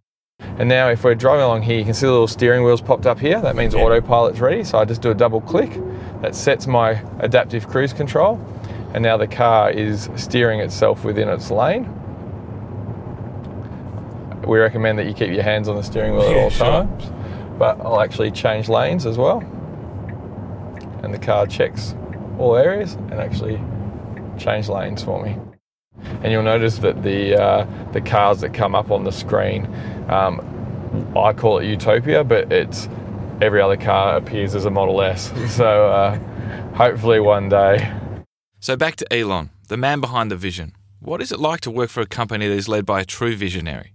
And 0.58 0.68
now, 0.68 0.88
if 0.88 1.02
we're 1.02 1.14
driving 1.16 1.44
along 1.44 1.62
here, 1.62 1.76
you 1.78 1.84
can 1.84 1.94
see 1.94 2.06
the 2.06 2.12
little 2.12 2.28
steering 2.28 2.62
wheels 2.64 2.80
popped 2.80 3.06
up 3.06 3.18
here. 3.18 3.40
That 3.40 3.56
means 3.56 3.74
Yeah. 3.74 3.82
autopilot's 3.82 4.40
ready. 4.40 4.62
So 4.62 4.78
I 4.78 4.84
just 4.84 5.02
do 5.02 5.10
a 5.10 5.14
double 5.14 5.40
click. 5.40 5.80
That 6.22 6.34
sets 6.34 6.66
my 6.66 7.00
adaptive 7.18 7.68
cruise 7.68 7.92
control. 7.92 8.38
And 8.94 9.02
now 9.02 9.16
the 9.16 9.26
car 9.26 9.70
is 9.70 10.08
steering 10.14 10.60
itself 10.60 11.04
within 11.04 11.28
its 11.28 11.50
lane. 11.50 11.88
We 14.46 14.58
recommend 14.58 14.98
that 14.98 15.06
you 15.06 15.14
keep 15.14 15.32
your 15.32 15.42
hands 15.42 15.68
on 15.68 15.76
the 15.76 15.82
steering 15.82 16.12
wheel 16.12 16.22
at 16.22 16.36
Yeah, 16.36 16.42
all 16.42 16.50
sure. 16.50 16.66
times. 16.66 17.10
But 17.58 17.80
I'll 17.80 18.00
actually 18.00 18.30
change 18.30 18.68
lanes 18.68 19.06
as 19.06 19.18
well. 19.18 19.42
And 21.02 21.12
the 21.12 21.18
car 21.18 21.46
checks 21.46 21.94
all 22.38 22.56
areas 22.56 22.94
and 23.10 23.14
actually 23.14 23.60
change 24.38 24.68
lanes 24.68 25.02
for 25.02 25.22
me 25.22 25.36
and 26.22 26.32
you'll 26.32 26.42
notice 26.42 26.78
that 26.78 27.02
the 27.02 27.40
uh, 27.40 27.66
the 27.92 28.00
cars 28.00 28.40
that 28.40 28.54
come 28.54 28.74
up 28.74 28.90
on 28.90 29.04
the 29.04 29.12
screen, 29.12 29.66
um, 30.08 30.40
I 31.16 31.32
call 31.32 31.58
it 31.58 31.66
Utopia, 31.66 32.24
but 32.24 32.52
it's 32.52 32.88
every 33.40 33.60
other 33.60 33.76
car 33.76 34.16
appears 34.16 34.54
as 34.54 34.64
a 34.64 34.70
Model 34.70 35.00
S. 35.02 35.32
So 35.48 35.88
uh, 35.88 36.18
hopefully 36.74 37.20
one 37.20 37.48
day. 37.48 37.92
So 38.60 38.76
back 38.76 38.96
to 38.96 39.12
Elon, 39.12 39.50
the 39.68 39.76
man 39.76 40.00
behind 40.00 40.30
the 40.30 40.36
vision. 40.36 40.74
What 41.00 41.20
is 41.20 41.30
it 41.30 41.38
like 41.38 41.60
to 41.62 41.70
work 41.70 41.90
for 41.90 42.00
a 42.00 42.06
company 42.06 42.48
that 42.48 42.54
is 42.54 42.68
led 42.68 42.86
by 42.86 43.00
a 43.00 43.04
true 43.04 43.36
visionary? 43.36 43.93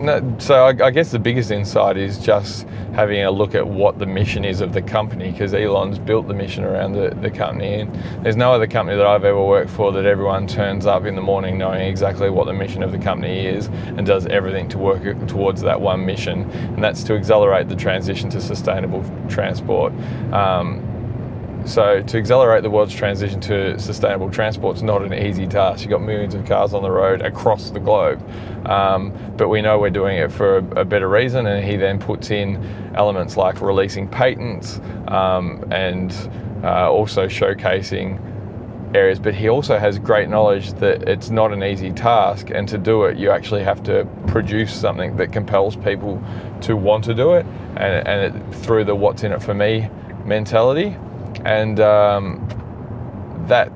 No, 0.00 0.36
so 0.38 0.64
I, 0.64 0.86
I 0.86 0.90
guess 0.90 1.10
the 1.10 1.18
biggest 1.18 1.50
insight 1.50 1.98
is 1.98 2.18
just 2.18 2.66
having 2.94 3.22
a 3.22 3.30
look 3.30 3.54
at 3.54 3.66
what 3.66 3.98
the 3.98 4.06
mission 4.06 4.46
is 4.46 4.62
of 4.62 4.72
the 4.72 4.80
company 4.80 5.30
because 5.30 5.52
Elon's 5.52 5.98
built 5.98 6.26
the 6.26 6.32
mission 6.32 6.64
around 6.64 6.92
the, 6.92 7.10
the 7.20 7.30
company 7.30 7.80
and 7.80 8.24
there's 8.24 8.36
no 8.36 8.50
other 8.50 8.66
company 8.66 8.96
that 8.96 9.06
I've 9.06 9.24
ever 9.24 9.44
worked 9.44 9.70
for 9.70 9.92
that 9.92 10.06
everyone 10.06 10.46
turns 10.46 10.86
up 10.86 11.04
in 11.04 11.16
the 11.16 11.20
morning 11.20 11.58
knowing 11.58 11.82
exactly 11.82 12.30
what 12.30 12.46
the 12.46 12.52
mission 12.54 12.82
of 12.82 12.92
the 12.92 12.98
company 12.98 13.46
is 13.46 13.66
and 13.66 14.06
does 14.06 14.24
everything 14.26 14.68
to 14.70 14.78
work 14.78 15.02
towards 15.28 15.60
that 15.62 15.78
one 15.78 16.06
mission 16.06 16.50
and 16.50 16.82
that's 16.82 17.04
to 17.04 17.14
accelerate 17.14 17.68
the 17.68 17.76
transition 17.76 18.30
to 18.30 18.40
sustainable 18.40 19.04
transport. 19.28 19.92
Um, 20.32 20.89
So 21.66 22.02
to 22.02 22.18
accelerate 22.18 22.62
the 22.62 22.70
world's 22.70 22.94
transition 22.94 23.40
to 23.42 23.78
sustainable 23.78 24.30
transport 24.30 24.76
is 24.76 24.82
not 24.82 25.02
an 25.02 25.12
easy 25.12 25.46
task. 25.46 25.82
You've 25.82 25.90
got 25.90 26.02
millions 26.02 26.34
of 26.34 26.46
cars 26.46 26.74
on 26.74 26.82
the 26.82 26.90
road 26.90 27.22
across 27.22 27.70
the 27.70 27.78
globe, 27.78 28.20
um, 28.66 29.12
but 29.36 29.48
we 29.48 29.60
know 29.60 29.78
we're 29.78 29.90
doing 29.90 30.18
it 30.18 30.32
for 30.32 30.56
a, 30.56 30.80
a, 30.80 30.84
better 30.84 31.08
reason. 31.08 31.46
And 31.46 31.64
he 31.64 31.76
then 31.76 31.98
puts 31.98 32.30
in 32.30 32.56
elements 32.94 33.36
like 33.36 33.60
releasing 33.60 34.08
patents 34.08 34.80
um, 35.08 35.64
and 35.70 36.12
uh, 36.64 36.90
also 36.90 37.26
showcasing 37.26 38.18
areas. 38.94 39.18
But 39.18 39.34
he 39.34 39.48
also 39.48 39.78
has 39.78 39.98
great 39.98 40.28
knowledge 40.28 40.72
that 40.74 41.08
it's 41.08 41.30
not 41.30 41.52
an 41.52 41.62
easy 41.62 41.92
task, 41.92 42.50
and 42.50 42.66
to 42.68 42.78
do 42.78 43.04
it, 43.04 43.18
you 43.18 43.30
actually 43.30 43.62
have 43.62 43.82
to 43.84 44.08
produce 44.26 44.74
something 44.74 45.16
that 45.18 45.30
compels 45.30 45.76
people 45.76 46.22
to 46.62 46.74
want 46.76 47.04
to 47.04 47.14
do 47.14 47.34
it, 47.34 47.46
and, 47.76 48.08
and 48.08 48.34
it, 48.34 48.54
through 48.56 48.84
the 48.84 48.94
"what's 48.94 49.22
in 49.22 49.30
it 49.30 49.42
for 49.42 49.54
me" 49.54 49.88
mentality 50.24 50.96
and 51.44 51.80
um, 51.80 52.46
that 53.48 53.72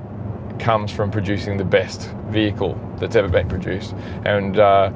comes 0.59 0.91
from 0.91 1.11
producing 1.11 1.57
the 1.57 1.65
best 1.65 2.09
vehicle 2.27 2.79
that's 2.97 3.15
ever 3.15 3.27
been 3.27 3.47
produced. 3.47 3.93
And 4.25 4.57
uh, 4.57 4.91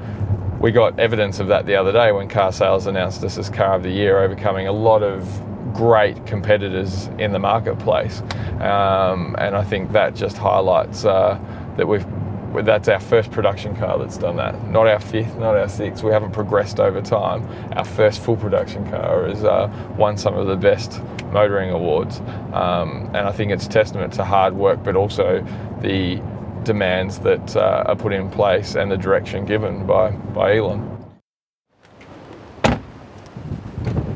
we 0.60 0.72
got 0.72 1.00
evidence 1.00 1.40
of 1.40 1.48
that 1.48 1.66
the 1.66 1.76
other 1.76 1.92
day 1.92 2.12
when 2.12 2.28
Car 2.28 2.52
Sales 2.52 2.86
announced 2.86 3.24
us 3.24 3.38
as 3.38 3.50
Car 3.50 3.76
of 3.76 3.84
the 3.84 3.90
Year, 3.90 4.20
overcoming 4.20 4.68
a 4.68 4.72
lot 4.72 5.04
of 5.04 5.42
great 5.74 6.26
competitors 6.26 7.08
in 7.18 7.32
the 7.32 7.40
marketplace. 7.40 8.22
Um, 8.60 9.36
and 9.38 9.56
I 9.56 9.64
think 9.64 9.92
that 9.92 10.16
just 10.16 10.38
highlights 10.38 11.06
uh, 11.06 11.40
that 11.78 11.88
we've 11.88 12.06
that's 12.54 12.88
our 12.88 13.00
first 13.00 13.32
production 13.32 13.76
car 13.76 13.98
that's 14.00 14.18
done 14.18 14.36
that. 14.38 14.68
Not 14.70 14.88
our 14.88 15.00
fifth, 15.00 15.36
not 15.38 15.56
our 15.56 15.70
sixth. 15.70 16.04
We 16.04 16.12
haven't 16.12 16.32
progressed 16.32 16.80
over 16.80 17.02
time. 17.02 17.48
Our 17.74 17.86
first 17.86 18.22
full 18.22 18.38
production 18.38 18.90
car 18.90 19.28
has 19.28 19.44
uh, 19.44 19.72
won 19.98 20.18
some 20.18 20.36
of 20.36 20.48
the 20.48 20.56
best 20.56 21.02
motoring 21.32 21.70
awards, 21.70 22.20
um, 22.54 23.06
and 23.14 23.18
I 23.18 23.32
think 23.32 23.52
it's 23.52 23.68
testament 23.68 24.14
to 24.14 24.24
hard 24.24 24.56
work, 24.56 24.84
but 24.84 24.96
also 24.96 25.46
the 25.82 26.22
demands 26.64 27.20
that 27.20 27.56
uh, 27.56 27.84
are 27.86 27.96
put 27.96 28.14
in 28.14 28.30
place 28.30 28.76
and 28.76 28.92
the 28.92 28.98
direction 28.98 29.46
given 29.46 29.86
by 29.86 30.12
by 30.12 30.58
Elon. 30.58 30.96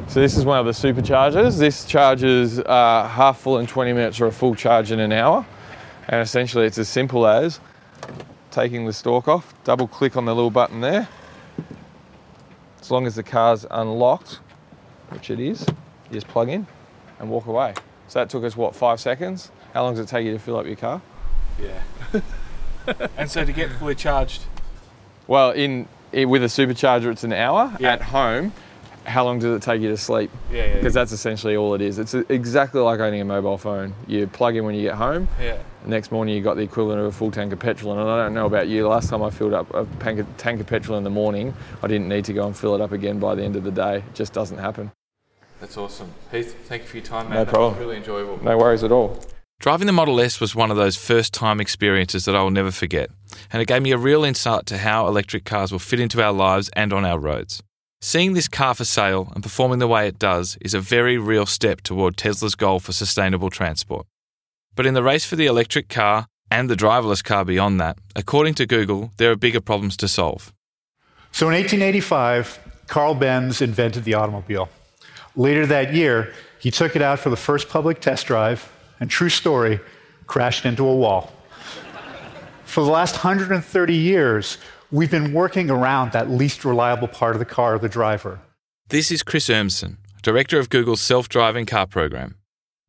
So 0.08 0.20
this 0.20 0.38
is 0.38 0.46
one 0.46 0.60
of 0.60 0.66
the 0.66 0.72
superchargers. 0.72 1.58
This 1.58 1.86
charges 1.86 2.60
uh, 2.60 3.08
half 3.08 3.40
full 3.40 3.58
in 3.58 3.66
20 3.66 3.94
minutes 3.94 4.22
or 4.22 4.28
a 4.28 4.32
full 4.32 4.54
charge 4.54 4.92
in 4.92 5.00
an 5.00 5.12
hour, 5.12 5.46
and 6.08 6.22
essentially 6.22 6.66
it's 6.66 6.78
as 6.78 6.90
simple 6.90 7.25
as 7.25 7.60
taking 8.51 8.86
the 8.86 8.93
stalk 8.93 9.27
off, 9.27 9.53
double 9.63 9.88
click 9.88 10.15
on 10.15 10.25
the 10.25 10.33
little 10.33 10.51
button 10.51 10.81
there. 10.81 11.07
As 12.79 12.91
long 12.91 13.07
as 13.07 13.15
the 13.15 13.24
car's 13.24 13.65
unlocked, 13.72 14.39
which 15.10 15.29
it 15.29 15.39
is, 15.39 15.65
you 15.67 16.13
just 16.13 16.27
plug 16.27 16.50
in 16.50 16.67
and 17.19 17.29
walk 17.29 17.45
away. 17.45 17.74
So 18.07 18.19
that 18.19 18.29
took 18.29 18.43
us 18.43 18.55
what, 18.55 18.75
five 18.75 19.00
seconds? 19.00 19.51
How 19.74 19.83
long 19.83 19.95
does 19.95 20.05
it 20.05 20.10
take 20.10 20.25
you 20.25 20.33
to 20.33 20.39
fill 20.39 20.57
up 20.57 20.65
your 20.65 20.75
car? 20.75 21.01
Yeah. 21.60 22.22
and 23.17 23.31
so 23.31 23.45
to 23.45 23.51
get 23.51 23.72
fully 23.72 23.95
charged? 23.95 24.43
Well, 25.27 25.51
in, 25.51 25.88
in 26.12 26.29
with 26.29 26.43
a 26.43 26.48
supercharger, 26.48 27.12
it's 27.12 27.24
an 27.24 27.33
hour. 27.33 27.75
Yeah. 27.79 27.93
At 27.93 28.01
home, 28.03 28.53
how 29.05 29.24
long 29.25 29.39
does 29.39 29.55
it 29.55 29.62
take 29.62 29.81
you 29.81 29.89
to 29.89 29.98
sleep? 29.98 30.31
Yeah, 30.51 30.65
yeah. 30.65 30.75
Because 30.75 30.93
that's 30.93 31.12
essentially 31.12 31.55
all 31.55 31.74
it 31.74 31.81
is. 31.81 32.00
It's 32.00 32.13
exactly 32.13 32.81
like 32.81 33.00
owning 33.00 33.22
a 33.22 33.25
mobile 33.25 33.57
phone. 33.57 33.93
You 34.07 34.27
plug 34.27 34.55
in 34.55 34.65
when 34.65 34.75
you 34.75 34.81
get 34.83 34.95
home. 34.95 35.27
Yeah. 35.39 35.57
next 35.86 36.12
morning 36.12 36.36
you 36.36 36.41
got 36.41 36.55
the 36.55 36.63
equivalent 36.63 37.01
of 37.01 37.07
a 37.07 37.12
full 37.12 37.31
tank 37.31 37.53
of 37.53 37.60
petrol. 37.60 37.91
And 37.93 38.10
I 38.10 38.24
don't 38.24 38.33
know 38.33 38.45
about 38.45 38.67
you. 38.67 38.88
Last 38.88 39.10
time 39.10 39.22
I 39.22 39.29
filled 39.29 39.53
up 39.53 39.74
a 39.74 39.86
tank 40.00 40.60
of 40.60 40.67
petrol 40.67 40.98
in 40.98 41.03
the 41.03 41.10
morning, 41.10 41.53
I 41.81 41.88
didn't 41.88 42.07
need 42.07 42.25
to 42.25 42.33
go 42.33 42.45
and 42.45 42.55
fill 42.55 42.75
it 42.75 42.81
up 42.81 42.91
again 42.91 43.19
by 43.19 43.36
the 43.36 43.43
end 43.43 43.55
of 43.55 43.63
the 43.63 43.72
day. 43.72 43.98
It 43.98 44.13
just 44.13 44.33
doesn't 44.33 44.57
happen. 44.57 44.91
That's 45.60 45.77
awesome. 45.77 46.13
Heath, 46.31 46.55
thank 46.67 46.83
you 46.83 46.88
for 46.89 46.98
your 46.98 47.05
time, 47.05 47.29
man. 47.29 47.38
No 47.38 47.45
problem. 47.45 47.79
really 47.79 47.98
enjoyable. 47.98 48.43
No 48.43 48.57
worries 48.57 48.83
at 48.83 48.91
all. 48.91 49.24
Driving 49.60 49.88
the 49.88 49.93
Model 49.93 50.19
S 50.19 50.41
was 50.41 50.53
one 50.53 50.72
of 50.72 50.75
those 50.75 50.98
first 50.98 51.33
time 51.33 51.62
experiences 51.62 52.25
that 52.25 52.36
I 52.36 52.43
will 52.43 52.51
never 52.51 52.69
forget, 52.72 53.10
and 53.50 53.62
it 53.62 53.65
gave 53.65 53.81
me 53.81 53.91
a 53.91 53.98
real 53.98 54.25
insight 54.25 54.65
to 54.65 54.79
how 54.79 55.07
electric 55.07 55.45
cars 55.45 55.72
will 55.72 55.79
fit 55.79 56.01
into 56.01 56.22
our 56.22 56.33
lives 56.33 56.69
and 56.74 56.91
on 56.91 57.05
our 57.05 57.17
roads. 57.17 57.63
Seeing 58.05 58.33
this 58.33 58.50
car 58.50 58.74
for 58.74 58.83
sale 58.83 59.31
and 59.33 59.41
performing 59.41 59.79
the 59.79 59.88
way 59.88 60.10
it 60.10 60.19
does 60.19 60.57
is 60.60 60.74
a 60.74 60.81
very 60.81 61.17
real 61.17 61.45
step 61.45 61.79
toward 61.79 62.17
Tesla's 62.17 62.53
goal 62.53 62.81
for 62.81 62.91
sustainable 62.91 63.50
transport. 63.50 64.05
But 64.75 64.86
in 64.86 64.93
the 64.93 65.01
race 65.01 65.24
for 65.24 65.38
the 65.38 65.45
electric 65.45 65.88
car 65.88 66.27
and 66.51 66.69
the 66.69 66.75
driverless 66.75 67.24
car 67.24 67.45
beyond 67.45 67.79
that, 67.79 67.98
according 68.13 68.55
to 68.55 68.65
Google, 68.65 69.13
there 69.15 69.31
are 69.31 69.38
bigger 69.38 69.62
problems 69.62 69.95
to 69.95 70.10
solve. 70.10 70.51
So 71.31 71.48
in 71.48 71.53
1885, 71.53 72.83
Carl 72.88 73.15
Benz 73.15 73.62
invented 73.62 74.03
the 74.03 74.15
automobile. 74.15 74.67
Later 75.38 75.65
that 75.67 75.93
year, 75.93 76.33
he 76.60 76.72
took 76.72 76.98
it 76.98 77.01
out 77.01 77.19
for 77.19 77.29
the 77.29 77.38
first 77.38 77.69
public 77.69 78.01
test 78.01 78.27
drive, 78.27 78.69
and 79.00 79.10
true 79.10 79.29
story, 79.29 79.79
crashed 80.27 80.65
into 80.65 80.86
a 80.86 80.93
wall. 80.93 81.31
for 82.65 82.83
the 82.83 82.91
last 82.91 83.24
130 83.24 83.95
years, 83.95 84.57
we've 84.94 85.10
been 85.10 85.34
working 85.34 85.72
around 85.72 86.12
that 86.12 86.30
least 86.30 86.64
reliable 86.64 87.08
part 87.08 87.36
of 87.36 87.40
the 87.40 87.46
car, 87.46 87.80
the 87.80 87.90
driver. 87.90 88.40
This 88.90 89.12
is 89.12 89.24
Chris 89.24 89.50
Urmson, 89.50 89.98
Director 90.22 90.60
of 90.60 90.70
Google's 90.70 91.02
self 91.02 91.28
driving 91.28 91.66
car 91.66 91.88
program. 91.88 92.36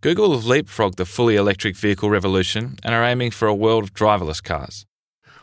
Google 0.02 0.34
have 0.34 0.44
leapfrogged 0.44 0.96
the 0.96 1.06
fully 1.06 1.34
electric 1.34 1.76
vehicle 1.76 2.10
revolution 2.10 2.76
and 2.82 2.94
are 2.94 3.02
aiming 3.02 3.30
for 3.30 3.48
a 3.48 3.54
world 3.54 3.84
of 3.84 3.94
driverless 3.94 4.44
cars. 4.44 4.84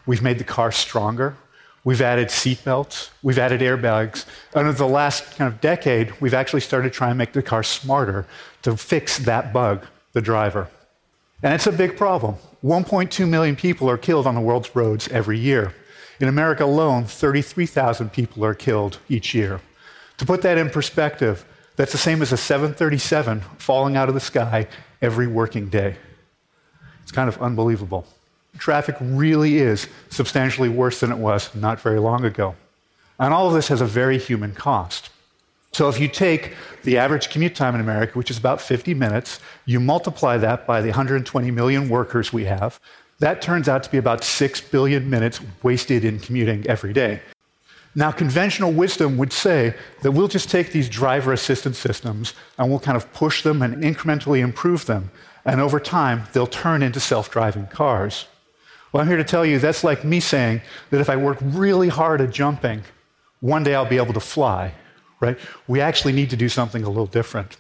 We've 0.06 0.22
made 0.22 0.38
the 0.38 0.44
car 0.44 0.72
stronger. 0.72 1.36
We've 1.84 2.02
added 2.02 2.28
seatbelts. 2.28 3.10
We've 3.24 3.40
added 3.40 3.62
airbags. 3.62 4.26
And 4.54 4.68
over 4.68 4.78
the 4.78 4.88
last 4.88 5.36
kind 5.36 5.52
of 5.52 5.60
decade, 5.62 6.14
we've 6.22 6.36
actually 6.36 6.62
started 6.62 6.94
trying 6.94 7.10
to 7.10 7.16
make 7.16 7.34
the 7.34 7.42
car 7.42 7.64
smarter 7.64 8.28
to 8.62 8.78
fix 8.78 9.18
that 9.18 9.52
bug, 9.52 9.88
the 10.14 10.22
driver. 10.22 10.68
And 11.42 11.56
it's 11.56 11.66
a 11.66 11.72
big 11.72 11.98
problem. 11.98 12.36
1.2 12.64 13.28
million 13.28 13.56
people 13.56 13.90
are 13.90 13.98
killed 13.98 14.28
on 14.28 14.36
the 14.36 14.42
world's 14.42 14.76
roads 14.76 15.08
every 15.08 15.40
year. 15.40 15.74
In 16.22 16.28
America 16.28 16.64
alone, 16.64 17.06
33,000 17.06 18.12
people 18.14 18.46
are 18.46 18.54
killed 18.54 19.00
each 19.10 19.34
year. 19.34 19.60
To 20.20 20.26
put 20.26 20.44
that 20.44 20.60
in 20.60 20.70
perspective, 20.70 21.44
that's 21.78 21.94
the 21.94 21.98
same 21.98 22.22
as 22.22 22.32
a 22.32 22.38
737 22.38 23.42
falling 23.58 23.98
out 23.98 24.08
of 24.08 24.14
the 24.14 24.20
sky 24.20 24.68
every 25.02 25.26
working 25.26 25.68
day. 25.68 25.96
It's 27.02 27.12
kind 27.12 27.28
of 27.28 27.42
unbelievable. 27.42 28.06
Traffic 28.60 28.98
really 29.02 29.58
is 29.58 29.88
substantially 30.12 30.70
worse 30.70 31.00
than 31.00 31.12
it 31.12 31.18
was 31.18 31.56
not 31.56 31.82
very 31.82 32.00
long 32.00 32.24
ago. 32.24 32.56
And 33.18 33.34
all 33.34 33.48
of 33.48 33.56
this 33.56 33.70
has 33.70 33.82
a 33.82 33.86
very 33.86 34.20
human 34.20 34.54
cost. 34.54 35.10
So 35.72 35.90
if 35.90 36.00
you 36.00 36.08
take 36.08 36.54
the 36.84 37.00
average 37.00 37.32
commute 37.32 37.56
time 37.56 37.74
in 37.74 37.82
America, 37.82 38.16
which 38.16 38.30
is 38.30 38.38
about 38.38 38.62
50 38.62 38.94
minutes, 38.94 39.40
you 39.66 39.80
multiply 39.80 40.38
that 40.38 40.68
by 40.68 40.82
the 40.82 40.90
120 40.90 41.50
million 41.50 41.90
workers 41.90 42.32
we 42.32 42.46
have, 42.46 42.80
that 43.22 43.42
turns 43.42 43.70
out 43.70 43.84
to 43.84 43.92
be 43.92 43.98
about 43.98 44.24
6 44.24 44.62
billion 44.62 45.10
minutes 45.10 45.40
wasted 45.62 46.04
in 46.04 46.20
commuting 46.20 46.66
every 46.68 46.92
day. 46.92 47.22
Now, 47.94 48.12
conventional 48.12 48.72
wisdom 48.72 49.18
would 49.18 49.32
say 49.32 49.76
that 50.02 50.12
we'll 50.12 50.28
just 50.28 50.50
take 50.50 50.72
these 50.72 50.90
driver 50.90 51.32
assistance 51.32 51.78
systems 51.78 52.34
and 52.58 52.70
we'll 52.70 52.80
kind 52.80 52.96
of 52.96 53.12
push 53.14 53.44
them 53.44 53.62
and 53.62 53.84
incrementally 53.84 54.40
improve 54.40 54.88
them. 54.88 55.12
And 55.46 55.62
over 55.62 55.80
time, 55.80 56.24
they'll 56.34 56.48
turn 56.48 56.82
into 56.82 57.00
self 57.00 57.30
driving 57.30 57.68
cars. 57.68 58.26
Well, 58.92 59.02
I'm 59.02 59.08
here 59.08 59.18
to 59.18 59.24
tell 59.24 59.46
you 59.46 59.60
that's 59.60 59.84
like 59.84 60.04
me 60.04 60.20
saying 60.20 60.62
that 60.90 61.00
if 61.00 61.10
I 61.10 61.16
work 61.16 61.38
really 61.42 61.90
hard 61.90 62.22
at 62.22 62.32
jumping, 62.32 62.84
one 63.40 63.64
day 63.64 63.76
I'll 63.76 63.86
be 63.86 63.98
able 63.98 64.14
to 64.14 64.20
fly, 64.20 64.74
right? 65.20 65.38
We 65.68 65.80
actually 65.80 66.14
need 66.14 66.30
to 66.32 66.36
do 66.36 66.50
something 66.50 66.84
a 66.84 66.90
little 66.90 67.06
different. 67.06 67.58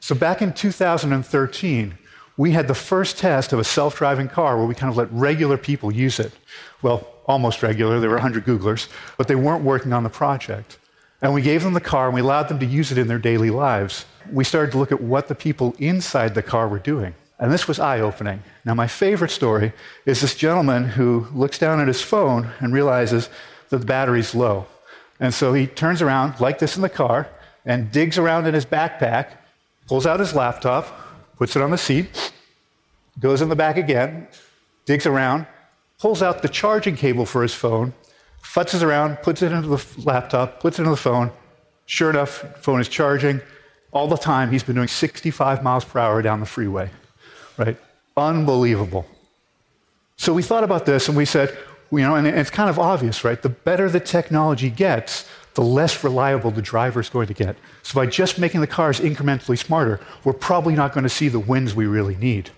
So 0.00 0.14
back 0.14 0.42
in 0.42 0.52
2013, 0.52 1.98
we 2.38 2.52
had 2.52 2.68
the 2.68 2.74
first 2.74 3.18
test 3.18 3.52
of 3.52 3.58
a 3.58 3.64
self 3.64 3.96
driving 3.96 4.28
car 4.28 4.56
where 4.56 4.66
we 4.66 4.74
kind 4.74 4.90
of 4.90 4.96
let 4.96 5.12
regular 5.12 5.58
people 5.58 5.92
use 5.92 6.18
it. 6.18 6.32
Well, 6.80 7.06
almost 7.26 7.62
regular, 7.62 8.00
there 8.00 8.08
were 8.08 8.16
100 8.16 8.46
Googlers, 8.46 8.88
but 9.18 9.28
they 9.28 9.34
weren't 9.34 9.64
working 9.64 9.92
on 9.92 10.04
the 10.04 10.08
project. 10.08 10.78
And 11.20 11.34
we 11.34 11.42
gave 11.42 11.64
them 11.64 11.74
the 11.74 11.80
car 11.80 12.06
and 12.06 12.14
we 12.14 12.20
allowed 12.20 12.48
them 12.48 12.60
to 12.60 12.66
use 12.66 12.92
it 12.92 12.96
in 12.96 13.08
their 13.08 13.18
daily 13.18 13.50
lives. 13.50 14.06
We 14.32 14.44
started 14.44 14.70
to 14.72 14.78
look 14.78 14.92
at 14.92 15.02
what 15.02 15.26
the 15.26 15.34
people 15.34 15.74
inside 15.80 16.34
the 16.34 16.42
car 16.42 16.68
were 16.68 16.78
doing. 16.78 17.14
And 17.40 17.52
this 17.52 17.66
was 17.66 17.80
eye 17.80 18.00
opening. 18.00 18.42
Now, 18.64 18.74
my 18.74 18.86
favorite 18.86 19.30
story 19.32 19.72
is 20.06 20.20
this 20.20 20.34
gentleman 20.34 20.84
who 20.84 21.26
looks 21.34 21.58
down 21.58 21.80
at 21.80 21.88
his 21.88 22.02
phone 22.02 22.50
and 22.60 22.72
realizes 22.72 23.28
that 23.68 23.78
the 23.78 23.86
battery's 23.86 24.34
low. 24.34 24.66
And 25.20 25.34
so 25.34 25.52
he 25.52 25.66
turns 25.66 26.02
around, 26.02 26.40
like 26.40 26.60
this 26.60 26.76
in 26.76 26.82
the 26.82 26.88
car, 26.88 27.28
and 27.64 27.90
digs 27.90 28.16
around 28.16 28.46
in 28.46 28.54
his 28.54 28.64
backpack, 28.64 29.30
pulls 29.88 30.06
out 30.06 30.20
his 30.20 30.34
laptop, 30.34 30.86
puts 31.36 31.54
it 31.54 31.62
on 31.62 31.70
the 31.70 31.78
seat, 31.78 32.27
goes 33.20 33.42
in 33.42 33.48
the 33.48 33.56
back 33.56 33.76
again, 33.76 34.28
digs 34.84 35.06
around, 35.06 35.46
pulls 35.98 36.22
out 36.22 36.42
the 36.42 36.48
charging 36.48 36.96
cable 36.96 37.26
for 37.26 37.42
his 37.42 37.54
phone, 37.54 37.92
futzes 38.42 38.82
around, 38.82 39.16
puts 39.16 39.42
it 39.42 39.52
into 39.52 39.68
the 39.68 39.84
laptop, 40.04 40.60
puts 40.60 40.78
it 40.78 40.82
into 40.82 40.90
the 40.90 40.96
phone. 40.96 41.30
Sure 41.86 42.10
enough, 42.10 42.44
phone 42.60 42.80
is 42.80 42.88
charging. 42.88 43.40
All 43.92 44.06
the 44.06 44.16
time, 44.16 44.50
he's 44.50 44.62
been 44.62 44.74
doing 44.74 44.88
65 44.88 45.62
miles 45.62 45.84
per 45.84 45.98
hour 45.98 46.20
down 46.22 46.40
the 46.40 46.46
freeway, 46.46 46.90
right? 47.56 47.76
Unbelievable. 48.16 49.06
So 50.16 50.34
we 50.34 50.42
thought 50.42 50.64
about 50.64 50.84
this 50.84 51.08
and 51.08 51.16
we 51.16 51.24
said, 51.24 51.56
you 51.90 52.00
know, 52.00 52.16
and 52.16 52.26
it's 52.26 52.50
kind 52.50 52.68
of 52.68 52.78
obvious, 52.78 53.24
right? 53.24 53.40
The 53.40 53.48
better 53.48 53.88
the 53.88 54.00
technology 54.00 54.68
gets, 54.68 55.26
the 55.54 55.62
less 55.62 56.04
reliable 56.04 56.50
the 56.50 56.60
driver 56.60 57.00
is 57.00 57.08
going 57.08 57.28
to 57.28 57.34
get. 57.34 57.56
So 57.82 57.94
by 57.94 58.06
just 58.06 58.38
making 58.38 58.60
the 58.60 58.66
cars 58.66 59.00
incrementally 59.00 59.56
smarter, 59.58 59.98
we're 60.24 60.34
probably 60.34 60.74
not 60.74 60.92
going 60.92 61.04
to 61.04 61.08
see 61.08 61.28
the 61.28 61.40
wins 61.40 61.74
we 61.74 61.86
really 61.86 62.16
need. 62.16 62.50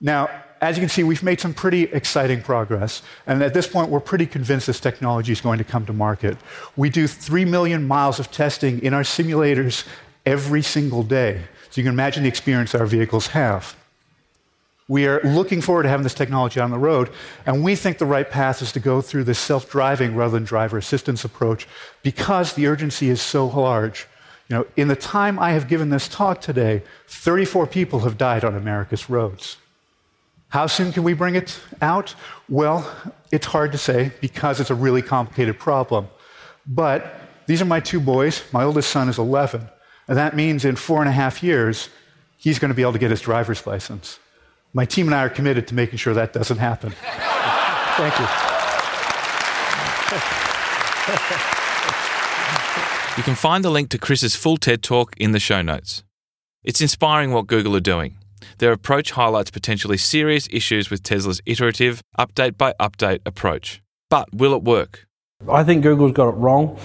Now, 0.00 0.30
as 0.60 0.76
you 0.76 0.80
can 0.80 0.88
see, 0.88 1.04
we've 1.04 1.22
made 1.22 1.40
some 1.40 1.54
pretty 1.54 1.84
exciting 1.84 2.42
progress. 2.42 3.02
And 3.26 3.42
at 3.42 3.54
this 3.54 3.66
point, 3.66 3.90
we're 3.90 4.00
pretty 4.00 4.26
convinced 4.26 4.66
this 4.66 4.80
technology 4.80 5.32
is 5.32 5.40
going 5.40 5.58
to 5.58 5.64
come 5.64 5.86
to 5.86 5.92
market. 5.92 6.36
We 6.76 6.90
do 6.90 7.06
3 7.06 7.44
million 7.44 7.86
miles 7.86 8.18
of 8.18 8.30
testing 8.30 8.82
in 8.82 8.94
our 8.94 9.02
simulators 9.02 9.86
every 10.26 10.62
single 10.62 11.02
day. 11.02 11.42
So 11.70 11.80
you 11.80 11.84
can 11.84 11.92
imagine 11.92 12.22
the 12.22 12.28
experience 12.28 12.74
our 12.74 12.86
vehicles 12.86 13.28
have. 13.28 13.76
We 14.88 15.06
are 15.06 15.20
looking 15.22 15.60
forward 15.60 15.82
to 15.82 15.90
having 15.90 16.02
this 16.02 16.14
technology 16.14 16.60
on 16.60 16.70
the 16.70 16.78
road, 16.78 17.10
and 17.44 17.62
we 17.62 17.76
think 17.76 17.98
the 17.98 18.06
right 18.06 18.28
path 18.28 18.62
is 18.62 18.72
to 18.72 18.80
go 18.80 19.02
through 19.02 19.24
this 19.24 19.38
self 19.38 19.70
driving 19.70 20.16
rather 20.16 20.32
than 20.32 20.44
driver 20.44 20.78
assistance 20.78 21.26
approach 21.26 21.68
because 22.02 22.54
the 22.54 22.66
urgency 22.66 23.10
is 23.10 23.20
so 23.20 23.46
large. 23.46 24.06
You 24.48 24.56
know, 24.56 24.66
in 24.76 24.88
the 24.88 24.96
time 24.96 25.38
I 25.38 25.50
have 25.50 25.68
given 25.68 25.90
this 25.90 26.08
talk 26.08 26.40
today, 26.40 26.82
34 27.06 27.66
people 27.66 28.00
have 28.00 28.16
died 28.16 28.44
on 28.44 28.54
America's 28.54 29.10
roads. 29.10 29.58
How 30.48 30.66
soon 30.66 30.92
can 30.92 31.02
we 31.02 31.12
bring 31.12 31.34
it 31.34 31.60
out? 31.82 32.14
Well, 32.48 32.90
it's 33.30 33.46
hard 33.46 33.72
to 33.72 33.78
say 33.78 34.12
because 34.20 34.60
it's 34.60 34.70
a 34.70 34.74
really 34.74 35.02
complicated 35.02 35.58
problem. 35.58 36.08
But 36.66 37.14
these 37.46 37.60
are 37.60 37.66
my 37.66 37.80
two 37.80 38.00
boys. 38.00 38.42
My 38.52 38.64
oldest 38.64 38.90
son 38.90 39.08
is 39.08 39.18
11. 39.18 39.68
And 40.08 40.16
that 40.16 40.34
means 40.34 40.64
in 40.64 40.76
four 40.76 41.00
and 41.00 41.08
a 41.08 41.12
half 41.12 41.42
years, 41.42 41.90
he's 42.38 42.58
going 42.58 42.70
to 42.70 42.74
be 42.74 42.82
able 42.82 42.94
to 42.94 42.98
get 42.98 43.10
his 43.10 43.20
driver's 43.20 43.66
license. 43.66 44.18
My 44.72 44.86
team 44.86 45.06
and 45.06 45.14
I 45.14 45.24
are 45.24 45.30
committed 45.30 45.66
to 45.68 45.74
making 45.74 45.98
sure 45.98 46.14
that 46.14 46.32
doesn't 46.32 46.58
happen. 46.58 46.90
Thank 47.96 48.18
you. 48.18 48.26
You 53.16 53.24
can 53.24 53.34
find 53.34 53.64
the 53.64 53.70
link 53.70 53.90
to 53.90 53.98
Chris's 53.98 54.36
full 54.36 54.56
TED 54.56 54.82
talk 54.82 55.16
in 55.16 55.32
the 55.32 55.40
show 55.40 55.60
notes. 55.60 56.04
It's 56.62 56.80
inspiring 56.80 57.32
what 57.32 57.46
Google 57.46 57.74
are 57.74 57.80
doing. 57.80 58.16
Their 58.58 58.72
approach 58.72 59.12
highlights 59.12 59.50
potentially 59.50 59.96
serious 59.96 60.48
issues 60.50 60.90
with 60.90 61.02
Tesla's 61.02 61.40
iterative, 61.46 62.02
update 62.18 62.56
by 62.56 62.74
update 62.80 63.20
approach. 63.26 63.82
But 64.10 64.34
will 64.34 64.54
it 64.54 64.62
work? 64.62 65.06
I 65.48 65.64
think 65.64 65.82
Google's 65.82 66.12
got 66.12 66.28
it 66.28 66.36
wrong, 66.36 66.78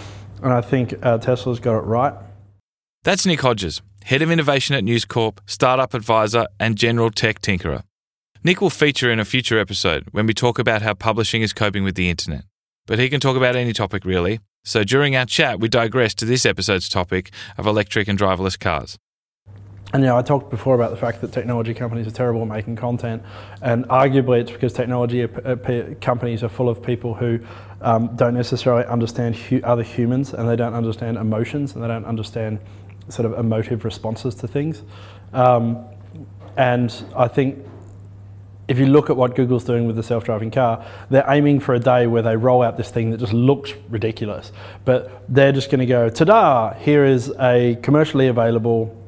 and 0.43 0.53
I 0.53 0.61
think 0.61 0.93
uh, 1.03 1.17
Tesla's 1.17 1.59
got 1.59 1.77
it 1.77 1.85
right. 1.85 2.13
That's 3.03 3.25
Nick 3.25 3.41
Hodges, 3.41 3.81
Head 4.03 4.21
of 4.21 4.31
Innovation 4.31 4.75
at 4.75 4.83
News 4.83 5.05
Corp, 5.05 5.41
Startup 5.45 5.93
Advisor, 5.93 6.47
and 6.59 6.77
General 6.77 7.09
Tech 7.09 7.41
Tinkerer. 7.41 7.83
Nick 8.43 8.59
will 8.59 8.69
feature 8.69 9.09
in 9.09 9.19
a 9.19 9.25
future 9.25 9.57
episode 9.57 10.07
when 10.11 10.25
we 10.25 10.33
talk 10.33 10.59
about 10.59 10.81
how 10.81 10.93
publishing 10.93 11.41
is 11.41 11.53
coping 11.53 11.83
with 11.83 11.95
the 11.95 12.09
internet. 12.09 12.43
But 12.85 12.99
he 12.99 13.09
can 13.09 13.21
talk 13.21 13.37
about 13.37 13.55
any 13.55 13.71
topic 13.71 14.03
really. 14.03 14.39
So 14.65 14.83
during 14.83 15.15
our 15.15 15.25
chat, 15.25 15.59
we 15.59 15.69
digress 15.69 16.13
to 16.15 16.25
this 16.25 16.45
episode's 16.45 16.89
topic 16.89 17.31
of 17.57 17.65
electric 17.65 18.07
and 18.07 18.19
driverless 18.19 18.59
cars. 18.59 18.97
And 19.93 20.01
you 20.01 20.07
know, 20.07 20.17
I 20.17 20.23
talked 20.23 20.49
before 20.49 20.73
about 20.73 20.89
the 20.89 20.97
fact 20.97 21.21
that 21.21 21.31
technology 21.31 21.75
companies 21.75 22.07
are 22.07 22.11
terrible 22.11 22.41
at 22.41 22.47
making 22.47 22.77
content, 22.77 23.21
and 23.61 23.87
arguably 23.89 24.41
it's 24.41 24.51
because 24.51 24.73
technology 24.73 25.27
companies 26.01 26.43
are 26.43 26.49
full 26.49 26.67
of 26.67 26.81
people 26.81 27.13
who 27.13 27.39
um, 27.81 28.15
don't 28.15 28.33
necessarily 28.33 28.85
understand 28.85 29.35
hu- 29.35 29.61
other 29.63 29.83
humans, 29.83 30.33
and 30.33 30.49
they 30.49 30.55
don't 30.55 30.73
understand 30.73 31.17
emotions, 31.17 31.75
and 31.75 31.83
they 31.83 31.87
don't 31.87 32.05
understand 32.05 32.59
sort 33.07 33.27
of 33.27 33.37
emotive 33.37 33.85
responses 33.85 34.33
to 34.33 34.47
things. 34.47 34.81
Um, 35.31 35.85
and 36.57 36.91
I 37.15 37.27
think 37.27 37.63
if 38.67 38.79
you 38.79 38.87
look 38.87 39.11
at 39.11 39.15
what 39.15 39.35
Google's 39.35 39.63
doing 39.63 39.85
with 39.85 39.95
the 39.95 40.03
self-driving 40.03 40.49
car, 40.49 40.83
they're 41.11 41.25
aiming 41.27 41.59
for 41.59 41.75
a 41.75 41.79
day 41.79 42.07
where 42.07 42.23
they 42.23 42.35
roll 42.35 42.63
out 42.63 42.77
this 42.77 42.89
thing 42.89 43.11
that 43.11 43.19
just 43.19 43.33
looks 43.33 43.73
ridiculous, 43.89 44.51
but 44.85 45.23
they're 45.29 45.51
just 45.51 45.69
going 45.69 45.81
to 45.81 45.85
go, 45.85 46.09
ta-da! 46.09 46.73
Here 46.79 47.05
is 47.05 47.31
a 47.39 47.77
commercially 47.83 48.27
available 48.27 49.02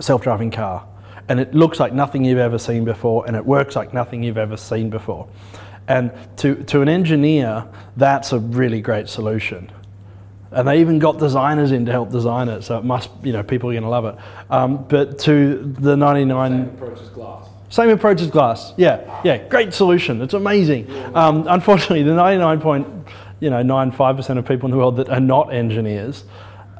self-driving 0.00 0.50
car 0.50 0.86
and 1.28 1.40
it 1.40 1.54
looks 1.54 1.80
like 1.80 1.92
nothing 1.92 2.24
you've 2.24 2.38
ever 2.38 2.58
seen 2.58 2.84
before 2.84 3.26
and 3.26 3.36
it 3.36 3.44
works 3.44 3.76
like 3.76 3.92
nothing 3.92 4.22
you've 4.22 4.38
ever 4.38 4.56
seen 4.56 4.90
before. 4.90 5.28
And 5.88 6.12
to, 6.38 6.56
to 6.64 6.82
an 6.82 6.88
engineer 6.88 7.66
that's 7.96 8.32
a 8.32 8.38
really 8.38 8.80
great 8.80 9.08
solution. 9.08 9.70
And 10.52 10.66
they 10.66 10.80
even 10.80 10.98
got 10.98 11.18
designers 11.18 11.72
in 11.72 11.86
to 11.86 11.92
help 11.92 12.10
design 12.10 12.48
it 12.48 12.62
so 12.62 12.78
it 12.78 12.84
must 12.84 13.10
you 13.22 13.32
know 13.32 13.42
people 13.42 13.70
are 13.70 13.72
going 13.72 13.82
to 13.82 13.88
love 13.88 14.04
it. 14.04 14.16
Um, 14.50 14.84
but 14.88 15.18
to 15.20 15.58
the 15.78 15.96
99 15.96 16.50
same 16.50 16.68
approach 16.68 17.00
as 17.00 17.08
glass. 17.08 17.48
Same 17.68 17.90
approach 17.90 18.20
as 18.20 18.30
glass 18.30 18.72
yeah 18.76 19.20
yeah 19.24 19.38
great 19.48 19.74
solution 19.74 20.22
it's 20.22 20.34
amazing. 20.34 20.90
Um, 21.14 21.46
unfortunately 21.48 22.04
the 22.04 22.14
99 22.14 22.60
point 22.60 22.86
you 23.40 23.50
know 23.50 23.62
95% 23.62 24.38
of 24.38 24.46
people 24.46 24.66
in 24.66 24.70
the 24.70 24.78
world 24.78 24.96
that 24.96 25.08
are 25.08 25.20
not 25.20 25.52
engineers 25.52 26.24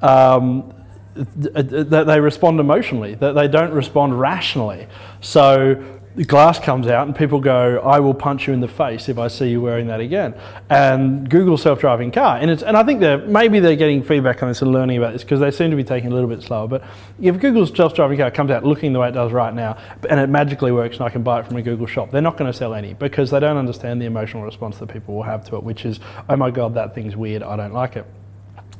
um, 0.02 0.72
that 1.16 2.04
they 2.06 2.20
respond 2.20 2.60
emotionally, 2.60 3.14
that 3.14 3.32
they 3.32 3.48
don't 3.48 3.72
respond 3.72 4.18
rationally. 4.18 4.86
So 5.20 5.82
the 6.16 6.24
glass 6.24 6.58
comes 6.58 6.86
out 6.86 7.06
and 7.06 7.14
people 7.14 7.40
go, 7.40 7.78
I 7.80 8.00
will 8.00 8.14
punch 8.14 8.46
you 8.46 8.54
in 8.54 8.60
the 8.60 8.68
face 8.68 9.10
if 9.10 9.18
I 9.18 9.28
see 9.28 9.50
you 9.50 9.60
wearing 9.60 9.88
that 9.88 10.00
again. 10.00 10.34
And 10.70 11.28
Google 11.28 11.58
self-driving 11.58 12.12
car, 12.12 12.38
and, 12.38 12.50
it's, 12.50 12.62
and 12.62 12.74
I 12.74 12.82
think 12.84 13.00
they're, 13.00 13.18
maybe 13.18 13.60
they're 13.60 13.76
getting 13.76 14.02
feedback 14.02 14.42
on 14.42 14.48
this 14.48 14.62
and 14.62 14.72
learning 14.72 14.96
about 14.96 15.12
this 15.12 15.22
because 15.22 15.40
they 15.40 15.50
seem 15.50 15.70
to 15.70 15.76
be 15.76 15.84
taking 15.84 16.10
a 16.10 16.14
little 16.14 16.28
bit 16.28 16.42
slower. 16.42 16.68
But 16.68 16.84
if 17.20 17.38
Google's 17.38 17.74
self-driving 17.76 18.16
car 18.16 18.30
comes 18.30 18.50
out 18.50 18.64
looking 18.64 18.94
the 18.94 18.98
way 18.98 19.08
it 19.08 19.12
does 19.12 19.30
right 19.30 19.52
now, 19.52 19.76
and 20.08 20.18
it 20.18 20.28
magically 20.28 20.72
works 20.72 20.96
and 20.96 21.04
I 21.04 21.10
can 21.10 21.22
buy 21.22 21.40
it 21.40 21.46
from 21.46 21.56
a 21.56 21.62
Google 21.62 21.86
shop, 21.86 22.10
they're 22.10 22.22
not 22.22 22.38
going 22.38 22.50
to 22.50 22.56
sell 22.56 22.72
any 22.72 22.94
because 22.94 23.30
they 23.30 23.40
don't 23.40 23.58
understand 23.58 24.00
the 24.00 24.06
emotional 24.06 24.42
response 24.42 24.78
that 24.78 24.86
people 24.86 25.14
will 25.14 25.22
have 25.24 25.44
to 25.50 25.56
it, 25.56 25.62
which 25.62 25.84
is, 25.84 26.00
oh 26.30 26.36
my 26.36 26.50
God, 26.50 26.72
that 26.74 26.94
thing's 26.94 27.14
weird, 27.14 27.42
I 27.42 27.56
don't 27.56 27.74
like 27.74 27.96
it. 27.96 28.06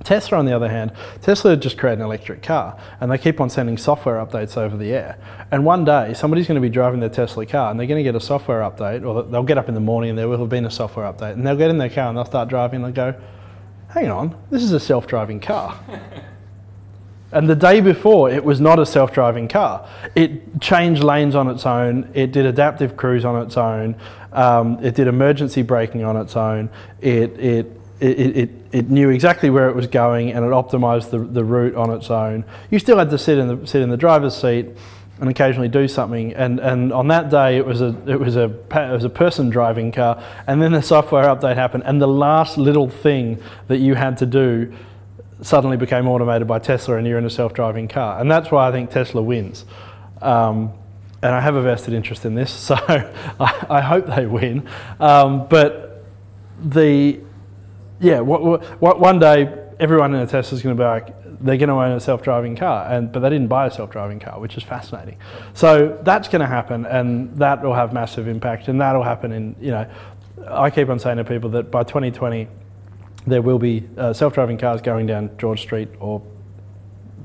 Tesla, 0.06 0.38
on 0.38 0.46
the 0.46 0.54
other 0.54 0.68
hand, 0.68 0.92
Tesla 1.20 1.56
just 1.56 1.76
created 1.76 1.98
an 1.98 2.06
electric 2.06 2.40
car 2.40 2.80
and 3.00 3.10
they 3.10 3.18
keep 3.18 3.40
on 3.40 3.50
sending 3.50 3.76
software 3.76 4.24
updates 4.24 4.56
over 4.56 4.76
the 4.76 4.92
air. 4.92 5.18
And 5.50 5.64
one 5.64 5.84
day, 5.84 6.14
somebody's 6.14 6.46
going 6.46 6.54
to 6.54 6.60
be 6.60 6.70
driving 6.70 7.00
their 7.00 7.08
Tesla 7.08 7.44
car 7.44 7.72
and 7.72 7.78
they're 7.78 7.88
going 7.88 7.98
to 7.98 8.04
get 8.04 8.14
a 8.14 8.20
software 8.20 8.60
update, 8.60 9.04
or 9.04 9.24
they'll 9.24 9.42
get 9.42 9.58
up 9.58 9.68
in 9.68 9.74
the 9.74 9.80
morning 9.80 10.10
and 10.10 10.18
there 10.18 10.28
will 10.28 10.38
have 10.38 10.48
been 10.48 10.64
a 10.64 10.70
software 10.70 11.12
update, 11.12 11.32
and 11.32 11.44
they'll 11.44 11.56
get 11.56 11.70
in 11.70 11.78
their 11.78 11.90
car 11.90 12.08
and 12.08 12.16
they'll 12.16 12.24
start 12.24 12.48
driving 12.48 12.84
and 12.84 12.94
they'll 12.96 13.12
go, 13.12 13.20
hang 13.88 14.08
on, 14.08 14.40
this 14.50 14.62
is 14.62 14.72
a 14.72 14.78
self 14.78 15.08
driving 15.08 15.40
car. 15.40 15.76
and 17.32 17.50
the 17.50 17.56
day 17.56 17.80
before, 17.80 18.30
it 18.30 18.44
was 18.44 18.60
not 18.60 18.78
a 18.78 18.86
self 18.86 19.12
driving 19.12 19.48
car. 19.48 19.88
It 20.14 20.60
changed 20.60 21.02
lanes 21.02 21.34
on 21.34 21.48
its 21.48 21.66
own, 21.66 22.08
it 22.14 22.30
did 22.30 22.46
adaptive 22.46 22.96
cruise 22.96 23.24
on 23.24 23.44
its 23.44 23.56
own, 23.56 23.96
um, 24.32 24.78
it 24.84 24.94
did 24.94 25.08
emergency 25.08 25.62
braking 25.62 26.04
on 26.04 26.16
its 26.16 26.36
own, 26.36 26.70
it, 27.00 27.36
it 27.40 27.80
it, 28.00 28.37
it, 28.37 28.50
it, 28.72 28.90
knew 28.90 29.09
exactly 29.09 29.48
where 29.48 29.68
it 29.70 29.74
was 29.74 29.87
going 29.87 30.32
and 30.32 30.44
it 30.44 30.50
optimized 30.50 31.11
the, 31.11 31.18
the 31.18 31.42
route 31.42 31.74
on 31.74 31.90
its 31.90 32.11
own. 32.11 32.44
You 32.70 32.78
still 32.78 32.98
had 32.98 33.09
to 33.11 33.18
sit 33.18 33.38
in 33.38 33.48
the, 33.48 33.66
sit 33.66 33.80
in 33.80 33.88
the 33.88 33.96
driver's 33.96 34.37
seat 34.37 34.66
and 35.20 35.30
occasionally 35.30 35.68
do 35.68 35.88
something. 35.88 36.35
And, 36.35 36.61
and 36.61 36.92
on 36.92 37.09
that 37.09 37.30
day, 37.30 37.56
it 37.56 37.64
was, 37.64 37.80
a, 37.80 37.96
it, 38.06 38.20
was 38.20 38.37
a, 38.37 38.44
it 38.44 38.92
was 38.92 39.04
a 39.04 39.09
person 39.09 39.48
driving 39.48 39.92
car. 39.92 40.22
And 40.46 40.61
then 40.61 40.72
the 40.72 40.82
software 40.82 41.24
update 41.24 41.56
happened, 41.56 41.85
and 41.87 42.00
the 42.00 42.09
last 42.09 42.59
little 42.59 42.88
thing 42.88 43.42
that 43.68 43.78
you 43.78 43.94
had 43.94 44.18
to 44.18 44.26
do 44.26 44.74
suddenly 45.42 45.76
became 45.76 46.06
automated 46.06 46.46
by 46.46 46.59
Tesla, 46.59 46.96
and 46.96 47.06
you're 47.06 47.18
in 47.18 47.24
a 47.24 47.30
self 47.30 47.54
driving 47.54 47.88
car. 47.88 48.20
And 48.20 48.30
that's 48.30 48.50
why 48.50 48.68
I 48.68 48.72
think 48.72 48.90
Tesla 48.90 49.22
wins. 49.22 49.64
Um, 50.20 50.72
and 51.22 51.35
I 51.35 51.40
have 51.40 51.56
a 51.56 51.62
vested 51.62 51.94
interest 51.94 52.26
in 52.26 52.35
this, 52.35 52.50
so 52.52 52.74
I, 52.76 53.66
I 53.70 53.80
hope 53.80 54.06
they 54.06 54.26
win. 54.26 54.68
Um, 55.00 55.48
but 55.48 56.04
the 56.62 57.20
yeah, 58.00 58.20
what, 58.20 58.80
what, 58.80 59.00
one 59.00 59.18
day 59.18 59.66
everyone 59.78 60.14
in 60.14 60.20
a 60.20 60.26
Tesla 60.26 60.56
is 60.56 60.62
going 60.62 60.76
to 60.76 60.80
be 60.80 60.87
like, 60.87 61.14
they're 61.40 61.56
going 61.56 61.68
to 61.68 61.74
own 61.74 61.92
a 61.92 62.00
self-driving 62.00 62.56
car, 62.56 62.90
and 62.90 63.12
but 63.12 63.20
they 63.20 63.30
didn't 63.30 63.48
buy 63.48 63.66
a 63.66 63.70
self-driving 63.70 64.20
car, 64.20 64.40
which 64.40 64.56
is 64.56 64.62
fascinating. 64.62 65.18
So 65.54 65.98
that's 66.02 66.28
going 66.28 66.40
to 66.40 66.46
happen, 66.46 66.87
and 66.87 67.37
that 67.37 67.62
will 67.62 67.74
have 67.74 67.92
massive 67.92 68.28
impact, 68.28 68.68
and 68.68 68.80
that'll 68.80 69.02
happen 69.02 69.32
in 69.32 69.56
you 69.61 69.70
know. 69.70 69.90
I 70.48 70.70
keep 70.70 70.88
on 70.88 70.98
saying 70.98 71.16
to 71.16 71.24
people 71.24 71.50
that 71.50 71.70
by 71.70 71.82
2020, 71.82 72.46
there 73.26 73.42
will 73.42 73.59
be 73.59 73.88
uh, 73.96 74.12
self-driving 74.12 74.59
cars 74.59 74.80
going 74.80 75.06
down 75.06 75.30
George 75.38 75.61
Street 75.61 75.88
or 75.98 76.22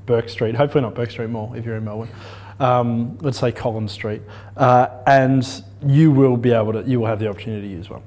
Bourke 0.05 0.29
Street. 0.29 0.55
Hopefully 0.55 0.81
not 0.81 0.95
Bourke 0.95 1.11
Street 1.11 1.29
Mall 1.29 1.53
if 1.53 1.65
you're 1.65 1.75
in 1.75 1.85
Melbourne. 1.85 2.09
Um, 2.59 3.17
let's 3.21 3.39
say 3.39 3.51
Collins 3.51 3.91
Street, 3.91 4.21
uh, 4.55 4.87
and 5.07 5.45
you 5.85 6.11
will 6.11 6.37
be 6.37 6.51
able 6.51 6.73
to. 6.73 6.83
You 6.83 6.99
will 6.99 7.07
have 7.07 7.19
the 7.19 7.27
opportunity 7.27 7.67
to 7.67 7.73
use 7.73 7.89
one. 7.89 8.03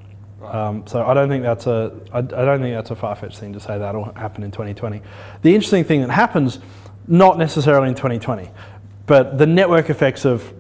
Um, 0.46 0.86
so 0.86 1.04
I 1.04 1.14
don't 1.14 1.28
think 1.28 1.42
that's 1.42 1.66
a 1.66 1.92
I, 2.12 2.18
I 2.18 2.22
don't 2.22 2.60
think 2.60 2.74
that's 2.74 2.90
a 2.90 2.96
far-fetched 2.96 3.38
thing 3.38 3.52
to 3.52 3.60
say 3.60 3.78
that'll 3.78 4.12
happen 4.14 4.42
in 4.42 4.50
2020. 4.50 5.02
The 5.42 5.54
interesting 5.54 5.84
thing 5.84 6.00
that 6.02 6.10
happens, 6.10 6.58
not 7.06 7.38
necessarily 7.38 7.88
in 7.88 7.94
2020, 7.94 8.50
but 9.06 9.38
the 9.38 9.46
network 9.46 9.90
effects 9.90 10.24
of 10.24 10.52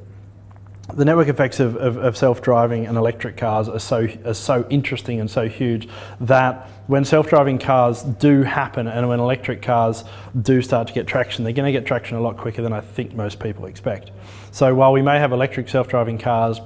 the 0.92 1.04
network 1.04 1.28
effects 1.28 1.60
of, 1.60 1.76
of, 1.76 1.96
of, 1.96 2.14
self-driving 2.14 2.86
and 2.86 2.98
electric 2.98 3.38
cars 3.38 3.70
are 3.70 3.78
so 3.78 4.06
are 4.26 4.34
so 4.34 4.66
interesting 4.68 5.18
and 5.18 5.30
so 5.30 5.48
huge 5.48 5.88
that 6.20 6.68
when 6.88 7.04
self-driving 7.06 7.58
cars 7.58 8.02
do 8.02 8.42
happen 8.42 8.86
and 8.86 9.08
when 9.08 9.18
electric 9.18 9.62
cars 9.62 10.04
do 10.42 10.60
start 10.60 10.86
to 10.88 10.92
get 10.92 11.06
traction, 11.06 11.42
they're 11.42 11.54
going 11.54 11.72
to 11.72 11.78
get 11.78 11.86
traction 11.86 12.18
a 12.18 12.20
lot 12.20 12.36
quicker 12.36 12.60
than 12.60 12.74
I 12.74 12.82
think 12.82 13.14
most 13.14 13.40
people 13.40 13.64
expect. 13.64 14.10
So 14.50 14.74
while 14.74 14.92
we 14.92 15.00
may 15.00 15.18
have 15.18 15.32
electric 15.32 15.70
self-driving 15.70 16.18
cars 16.18 16.60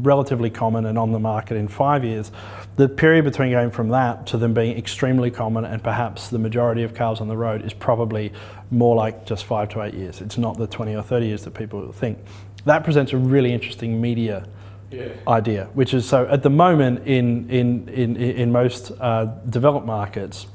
relatively 0.00 0.50
common 0.50 0.86
and 0.86 0.98
on 0.98 1.12
the 1.12 1.18
market 1.18 1.56
in 1.56 1.68
five 1.68 2.04
years, 2.04 2.32
the 2.76 2.88
period 2.88 3.24
between 3.24 3.50
going 3.50 3.70
from 3.70 3.88
that 3.90 4.26
to 4.28 4.38
them 4.38 4.54
being 4.54 4.76
extremely 4.76 5.30
common 5.30 5.64
and 5.64 5.82
perhaps 5.82 6.28
the 6.28 6.38
majority 6.38 6.82
of 6.82 6.94
cars 6.94 7.20
on 7.20 7.28
the 7.28 7.36
road 7.36 7.64
is 7.64 7.72
probably 7.72 8.32
more 8.70 8.96
like 8.96 9.26
just 9.26 9.44
five 9.44 9.68
to 9.70 9.82
eight 9.82 9.94
years. 9.94 10.20
It's 10.20 10.38
not 10.38 10.56
the 10.56 10.66
20 10.66 10.94
or 10.94 11.02
30 11.02 11.26
years 11.26 11.44
that 11.44 11.52
people 11.52 11.92
think. 11.92 12.18
That 12.64 12.84
presents 12.84 13.12
a 13.12 13.18
really 13.18 13.52
interesting 13.52 14.00
media 14.00 14.46
yeah. 14.90 15.08
idea, 15.26 15.68
which 15.74 15.94
is 15.94 16.08
so 16.08 16.26
at 16.26 16.42
the 16.42 16.50
moment 16.50 17.06
in, 17.06 17.48
in, 17.50 17.88
in, 17.88 18.16
in 18.16 18.52
most 18.52 18.92
uh, 19.00 19.26
developed 19.48 19.86
markets, 19.86 20.46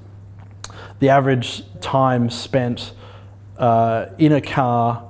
the 1.00 1.10
average 1.10 1.64
time 1.82 2.30
spent 2.30 2.94
uh, 3.58 4.08
in 4.18 4.32
a 4.34 4.42
car 4.42 5.08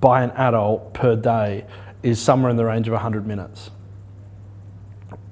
by 0.00 0.22
an 0.22 0.30
adult 0.32 0.94
per 0.94 1.16
day 1.16 1.64
is 2.06 2.20
somewhere 2.20 2.50
in 2.50 2.56
the 2.56 2.64
range 2.64 2.86
of 2.88 2.92
100 2.92 3.26
minutes, 3.26 3.70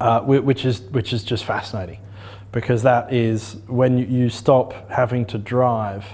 uh, 0.00 0.20
which, 0.20 0.64
is, 0.64 0.80
which 0.82 1.12
is 1.12 1.22
just 1.22 1.44
fascinating 1.44 2.00
because 2.54 2.84
that 2.84 3.12
is 3.12 3.56
when 3.66 3.98
you 3.98 4.30
stop 4.30 4.88
having 4.88 5.26
to 5.26 5.38
drive, 5.38 6.06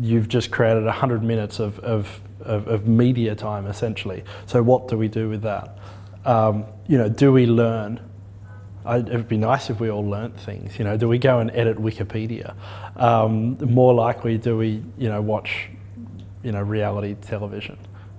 you've 0.00 0.28
just 0.28 0.50
created 0.50 0.84
100 0.84 1.22
minutes 1.22 1.60
of, 1.60 1.78
of, 1.80 2.20
of, 2.40 2.66
of 2.66 2.88
media 2.88 3.34
time 3.34 3.66
essentially. 3.66 4.24
So, 4.46 4.60
what 4.60 4.88
do 4.88 4.98
we 4.98 5.06
do 5.06 5.28
with 5.28 5.42
that? 5.42 5.78
Um, 6.24 6.64
you 6.88 6.98
know, 6.98 7.08
do 7.08 7.32
we 7.32 7.46
learn? 7.46 8.00
it'd 8.88 9.28
be 9.28 9.36
nice 9.36 9.68
if 9.68 9.80
we 9.80 9.90
all 9.90 10.04
learnt 10.04 10.38
things. 10.40 10.78
You 10.78 10.84
know, 10.84 10.96
do 10.96 11.08
we 11.08 11.18
go 11.18 11.40
and 11.40 11.50
edit 11.50 11.76
Wikipedia? 11.76 12.54
Um, 12.96 13.58
more 13.58 13.92
likely, 13.92 14.38
do 14.38 14.56
we, 14.56 14.82
you 14.96 15.10
know, 15.10 15.20
watch, 15.20 15.68
you 16.42 16.52
know, 16.52 16.62
reality 16.62 17.14
television? 17.20 17.76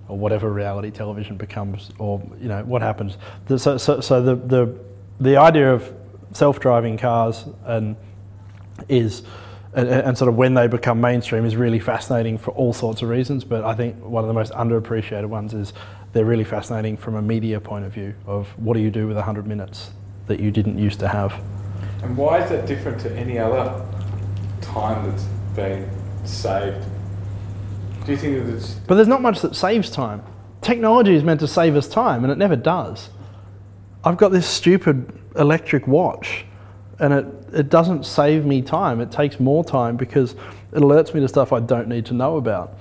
Or 0.10 0.17
whatever 0.17 0.52
reality 0.52 0.91
television 0.91 1.38
becomes, 1.38 1.91
or 2.00 2.22
you 2.41 2.48
know 2.48 2.63
what 2.63 2.82
happens. 2.82 3.17
So, 3.56 3.78
so, 3.78 4.02
so 4.02 4.22
the, 4.22 4.36
the 4.36 4.80
the 5.19 5.38
idea 5.38 5.74
of 5.74 5.93
self-driving 6.34 6.98
cars 6.98 7.45
and 7.65 7.95
is 8.88 9.24
and, 9.74 9.88
and, 9.88 10.17
sort 10.17 10.30
of 10.30 10.36
when 10.36 10.56
they 10.56 10.67
become 10.67 11.00
mainstream 11.00 11.45
is 11.45 11.56
really 11.56 11.80
fascinating 11.80 12.39
for 12.39 12.52
all 12.52 12.74
sorts 12.74 13.04
of 13.04 13.10
reasons. 13.10 13.43
But 13.43 13.63
I 13.63 13.76
think 13.76 14.04
one 14.04 14.24
of 14.24 14.28
the 14.28 14.34
most 14.34 14.52
underappreciated 14.54 15.28
ones 15.28 15.54
is 15.54 15.74
they're 16.12 16.26
really 16.26 16.43
fascinating 16.43 16.98
from 16.98 17.15
a 17.15 17.22
media 17.22 17.60
point 17.60 17.86
of 17.86 17.93
view 17.93 18.15
of 18.26 18.48
what 18.58 18.74
do 18.74 18.80
you 18.80 18.89
do 18.89 19.08
with 19.08 19.15
100 19.15 19.45
minutes 19.45 19.91
that 20.26 20.39
you 20.39 20.50
didn't 20.50 20.80
used 20.80 21.00
to 21.02 21.08
have. 21.08 21.39
And 22.02 22.17
why 22.17 22.41
is 22.43 22.50
that 22.50 22.65
different 22.65 23.00
to 23.02 23.15
any 23.15 23.38
other 23.38 23.86
time 24.62 25.10
that's 25.10 25.26
been 25.56 25.88
saved 26.26 26.84
do 28.10 28.15
you 28.15 28.19
think 28.19 28.45
that 28.45 28.54
it's. 28.54 28.74
But 28.74 28.95
there's 28.95 29.08
not 29.08 29.22
much 29.22 29.41
that 29.41 29.56
saves 29.56 29.89
time. 29.89 30.24
Technology 30.62 31.15
is 31.15 31.24
meant 31.24 31.39
to 31.39 31.48
save 31.48 31.76
us 31.76 31.88
time, 31.88 32.24
and 32.24 32.32
it 32.32 32.38
never 32.38 32.56
does. 32.56 33.10
I've 34.04 34.17
got 34.17 34.30
this 34.30 34.48
stupid 34.48 35.12
electric 35.36 35.88
watch, 35.88 36.45
and 37.00 37.13
it, 37.13 37.26
it 37.54 37.69
doesn't 37.69 38.06
save 38.06 38.45
me 38.45 38.62
time. 38.62 39.00
It 39.00 39.12
takes 39.12 39.39
more 39.39 39.63
time 39.63 39.95
because 39.95 40.34
it 40.74 40.80
alerts 40.80 41.13
me 41.13 41.22
to 41.22 41.28
stuff 41.28 41.54
I 41.54 41.60
don't 41.60 41.88
need 41.88 42.06
to 42.08 42.13
know 42.13 42.38
about. 42.38 42.78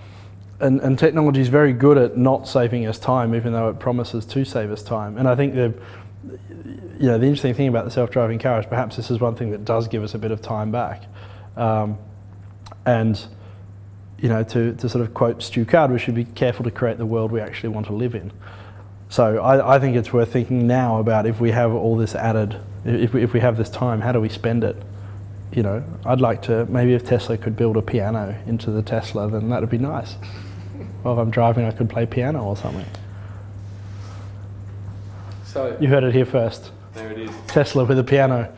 And, 0.60 0.80
and 0.80 0.98
technology 0.98 1.40
is 1.40 1.48
very 1.48 1.72
good 1.72 1.98
at 1.98 2.16
not 2.16 2.48
saving 2.48 2.86
us 2.86 2.98
time, 2.98 3.34
even 3.34 3.52
though 3.52 3.68
it 3.68 3.78
promises 3.78 4.24
to 4.26 4.44
save 4.44 4.72
us 4.72 4.82
time. 4.82 5.16
And 5.16 5.28
I 5.28 5.36
think 5.36 5.54
the, 5.54 5.72
you 6.98 7.06
know, 7.06 7.18
the 7.18 7.26
interesting 7.26 7.54
thing 7.54 7.68
about 7.68 7.84
the 7.84 7.92
self-driving 7.92 8.40
car 8.40 8.58
is 8.58 8.66
perhaps 8.66 8.96
this 8.96 9.08
is 9.08 9.20
one 9.20 9.36
thing 9.36 9.50
that 9.52 9.64
does 9.64 9.86
give 9.86 10.02
us 10.02 10.14
a 10.14 10.18
bit 10.18 10.32
of 10.32 10.42
time 10.42 10.72
back. 10.72 11.04
Um, 11.56 11.98
and 12.84 13.24
you 14.18 14.28
know, 14.28 14.42
to, 14.42 14.74
to 14.74 14.88
sort 14.88 15.04
of 15.04 15.14
quote 15.14 15.42
Stu 15.42 15.64
Card, 15.64 15.90
we 15.90 15.98
should 15.98 16.14
be 16.14 16.24
careful 16.24 16.64
to 16.64 16.70
create 16.70 16.98
the 16.98 17.06
world 17.06 17.30
we 17.30 17.40
actually 17.40 17.70
want 17.70 17.86
to 17.86 17.92
live 17.92 18.14
in. 18.14 18.32
So 19.08 19.38
I, 19.38 19.76
I 19.76 19.78
think 19.78 19.96
it's 19.96 20.12
worth 20.12 20.32
thinking 20.32 20.66
now 20.66 20.98
about 20.98 21.26
if 21.26 21.40
we 21.40 21.50
have 21.52 21.72
all 21.72 21.96
this 21.96 22.14
added, 22.14 22.60
if 22.84 23.14
we, 23.14 23.22
if 23.22 23.32
we 23.32 23.40
have 23.40 23.56
this 23.56 23.70
time, 23.70 24.00
how 24.00 24.12
do 24.12 24.20
we 24.20 24.28
spend 24.28 24.64
it? 24.64 24.76
You 25.52 25.62
know, 25.62 25.84
I'd 26.04 26.20
like 26.20 26.42
to, 26.42 26.66
maybe 26.66 26.92
if 26.92 27.06
Tesla 27.06 27.38
could 27.38 27.56
build 27.56 27.76
a 27.76 27.82
piano 27.82 28.38
into 28.46 28.70
the 28.70 28.82
Tesla, 28.82 29.30
then 29.30 29.48
that'd 29.48 29.70
be 29.70 29.78
nice. 29.78 30.16
Well, 31.02 31.14
if 31.14 31.20
I'm 31.20 31.30
driving, 31.30 31.64
I 31.64 31.70
could 31.70 31.88
play 31.88 32.04
piano 32.04 32.44
or 32.44 32.56
something. 32.56 32.84
So 35.44 35.76
you 35.80 35.88
heard 35.88 36.04
it 36.04 36.12
here 36.12 36.26
first. 36.26 36.70
There 36.92 37.10
it 37.10 37.18
is. 37.18 37.30
Tesla 37.46 37.84
with 37.84 37.98
a 37.98 38.04
piano. 38.04 38.52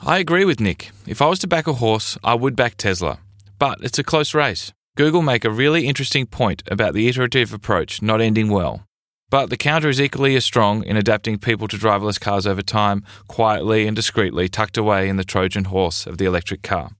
I 0.00 0.18
agree 0.18 0.44
with 0.44 0.60
Nick. 0.60 0.90
If 1.06 1.20
I 1.20 1.26
was 1.26 1.38
to 1.40 1.46
back 1.46 1.66
a 1.66 1.74
horse, 1.74 2.16
I 2.24 2.34
would 2.34 2.56
back 2.56 2.76
Tesla. 2.76 3.18
But 3.58 3.78
it's 3.82 3.98
a 3.98 4.04
close 4.04 4.34
race. 4.34 4.72
Google 4.96 5.22
make 5.22 5.44
a 5.44 5.50
really 5.50 5.88
interesting 5.88 6.24
point 6.24 6.62
about 6.70 6.94
the 6.94 7.08
iterative 7.08 7.52
approach 7.52 8.00
not 8.00 8.20
ending 8.20 8.48
well. 8.48 8.86
But 9.28 9.50
the 9.50 9.56
counter 9.56 9.88
is 9.88 10.00
equally 10.00 10.36
as 10.36 10.44
strong 10.44 10.84
in 10.84 10.96
adapting 10.96 11.38
people 11.38 11.66
to 11.66 11.76
driverless 11.76 12.20
cars 12.20 12.46
over 12.46 12.62
time, 12.62 13.02
quietly 13.26 13.88
and 13.88 13.96
discreetly 13.96 14.48
tucked 14.48 14.76
away 14.76 15.08
in 15.08 15.16
the 15.16 15.24
Trojan 15.24 15.64
horse 15.64 16.06
of 16.06 16.18
the 16.18 16.26
electric 16.26 16.62
car. 16.62 16.92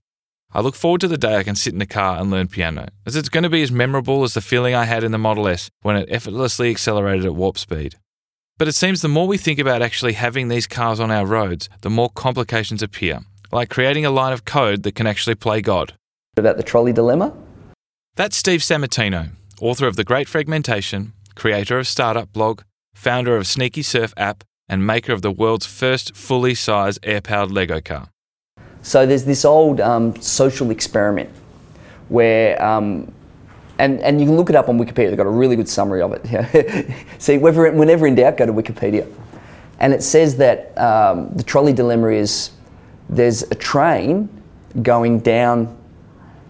I 0.51 0.59
look 0.59 0.75
forward 0.75 0.99
to 1.01 1.07
the 1.07 1.17
day 1.17 1.37
I 1.37 1.43
can 1.43 1.55
sit 1.55 1.73
in 1.73 1.81
a 1.81 1.85
car 1.85 2.19
and 2.19 2.29
learn 2.29 2.49
piano, 2.49 2.89
as 3.05 3.15
it's 3.15 3.29
going 3.29 3.45
to 3.45 3.49
be 3.49 3.63
as 3.63 3.71
memorable 3.71 4.25
as 4.25 4.33
the 4.33 4.41
feeling 4.41 4.75
I 4.75 4.83
had 4.83 5.05
in 5.05 5.13
the 5.13 5.17
Model 5.17 5.47
S 5.47 5.69
when 5.81 5.95
it 5.95 6.09
effortlessly 6.11 6.71
accelerated 6.71 7.23
at 7.23 7.35
warp 7.35 7.57
speed. 7.57 7.95
But 8.57 8.67
it 8.67 8.75
seems 8.75 9.01
the 9.01 9.07
more 9.07 9.25
we 9.25 9.37
think 9.37 9.57
about 9.57 9.81
actually 9.81 10.13
having 10.13 10.49
these 10.49 10.67
cars 10.67 10.99
on 10.99 11.11
our 11.11 11.25
roads, 11.25 11.69
the 11.79 11.89
more 11.89 12.09
complications 12.09 12.83
appear, 12.83 13.21
like 13.53 13.69
creating 13.69 14.05
a 14.05 14.11
line 14.11 14.33
of 14.33 14.43
code 14.43 14.83
that 14.83 14.95
can 14.95 15.07
actually 15.07 15.35
play 15.35 15.61
God. 15.61 15.93
About 16.35 16.57
the 16.57 16.63
trolley 16.63 16.91
dilemma? 16.91 17.33
That's 18.17 18.37
Steve 18.37 18.61
Sammartino, 18.61 19.31
author 19.59 19.87
of 19.87 19.97
The 19.97 20.05
Great 20.05 20.29
Fragmentation, 20.29 21.11
creator 21.35 21.79
of 21.79 21.85
Startup 21.85 22.31
Blog, 22.31 22.61
founder 22.93 23.35
of 23.35 23.45
Sneaky 23.45 23.81
Surf 23.81 24.13
app, 24.15 24.45
and 24.69 24.87
maker 24.87 25.11
of 25.11 25.21
the 25.21 25.31
world's 25.31 25.65
first 25.65 26.15
fully 26.15 26.55
sized 26.55 26.99
air 27.03 27.19
powered 27.19 27.51
Lego 27.51 27.81
car. 27.81 28.07
So 28.81 29.05
there's 29.05 29.25
this 29.25 29.43
old 29.43 29.81
um, 29.81 30.15
social 30.21 30.71
experiment 30.71 31.29
where, 32.07 32.63
um, 32.63 33.13
and, 33.79 33.99
and 33.99 34.21
you 34.21 34.27
can 34.27 34.37
look 34.37 34.49
it 34.49 34.55
up 34.55 34.69
on 34.69 34.79
Wikipedia, 34.79 35.09
they've 35.09 35.17
got 35.17 35.25
a 35.25 35.29
really 35.29 35.57
good 35.57 35.67
summary 35.67 36.01
of 36.01 36.13
it. 36.13 36.95
See, 37.19 37.37
whenever, 37.37 37.69
whenever 37.73 38.07
in 38.07 38.15
doubt, 38.15 38.37
go 38.37 38.45
to 38.45 38.53
Wikipedia. 38.53 39.13
And 39.79 39.93
it 39.93 40.03
says 40.03 40.37
that 40.37 40.73
um, 40.77 41.31
the 41.35 41.43
trolley 41.43 41.73
dilemma 41.73 42.11
is 42.11 42.51
there's 43.09 43.43
a 43.43 43.55
train 43.55 44.29
going 44.81 45.19
down 45.19 45.77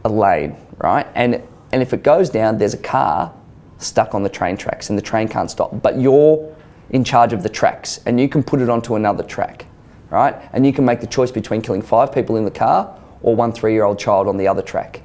a 0.04 0.10
lane, 0.10 0.56
right? 0.78 1.08
And 1.16 1.42
and 1.76 1.82
if 1.82 1.92
it 1.92 2.04
goes 2.04 2.30
down, 2.30 2.58
there's 2.58 2.74
a 2.74 2.78
car 2.78 3.34
stuck 3.80 4.16
on 4.16 4.24
the 4.24 4.30
train 4.30 4.56
tracks 4.56 4.88
and 4.90 4.98
the 4.98 5.02
train 5.02 5.28
can't 5.28 5.52
stop. 5.52 5.82
But 5.82 6.00
you're 6.00 6.56
in 6.92 7.04
charge 7.04 7.34
of 7.34 7.44
the 7.44 7.50
tracks 7.50 8.00
and 8.06 8.18
you 8.18 8.30
can 8.30 8.44
put 8.44 8.62
it 8.62 8.70
onto 8.70 8.96
another 8.96 9.24
track, 9.24 9.66
right? 10.10 10.36
And 10.54 10.66
you 10.66 10.72
can 10.72 10.86
make 10.86 11.02
the 11.02 11.08
choice 11.08 11.32
between 11.32 11.62
killing 11.62 11.82
five 11.82 12.14
people 12.14 12.38
in 12.38 12.46
the 12.46 12.52
car 12.52 12.98
or 13.22 13.36
one 13.36 13.52
three 13.52 13.74
year 13.74 13.84
old 13.84 14.00
child 14.00 14.30
on 14.30 14.38
the 14.38 14.48
other 14.48 14.62
track. 14.62 15.02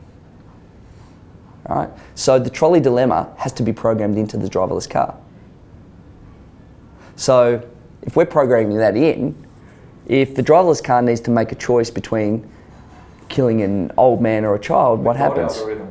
Right? 1.68 1.90
So 2.14 2.38
the 2.38 2.50
trolley 2.50 2.78
dilemma 2.78 3.34
has 3.36 3.52
to 3.54 3.64
be 3.64 3.72
programmed 3.72 4.16
into 4.16 4.36
the 4.36 4.48
driverless 4.48 4.88
car. 4.88 5.18
So 7.16 7.68
if 8.02 8.14
we're 8.14 8.26
programming 8.26 8.76
that 8.76 8.96
in, 8.96 9.34
if 10.06 10.36
the 10.36 10.42
driverless 10.44 10.84
car 10.84 11.02
needs 11.02 11.20
to 11.22 11.32
make 11.32 11.50
a 11.50 11.56
choice 11.56 11.90
between 11.90 12.48
killing 13.28 13.60
an 13.60 13.90
old 13.96 14.20
man 14.22 14.44
or 14.44 14.54
a 14.54 14.60
child, 14.60 15.00
what 15.00 15.16
happens? 15.16 15.56
Algorithm 15.56 15.89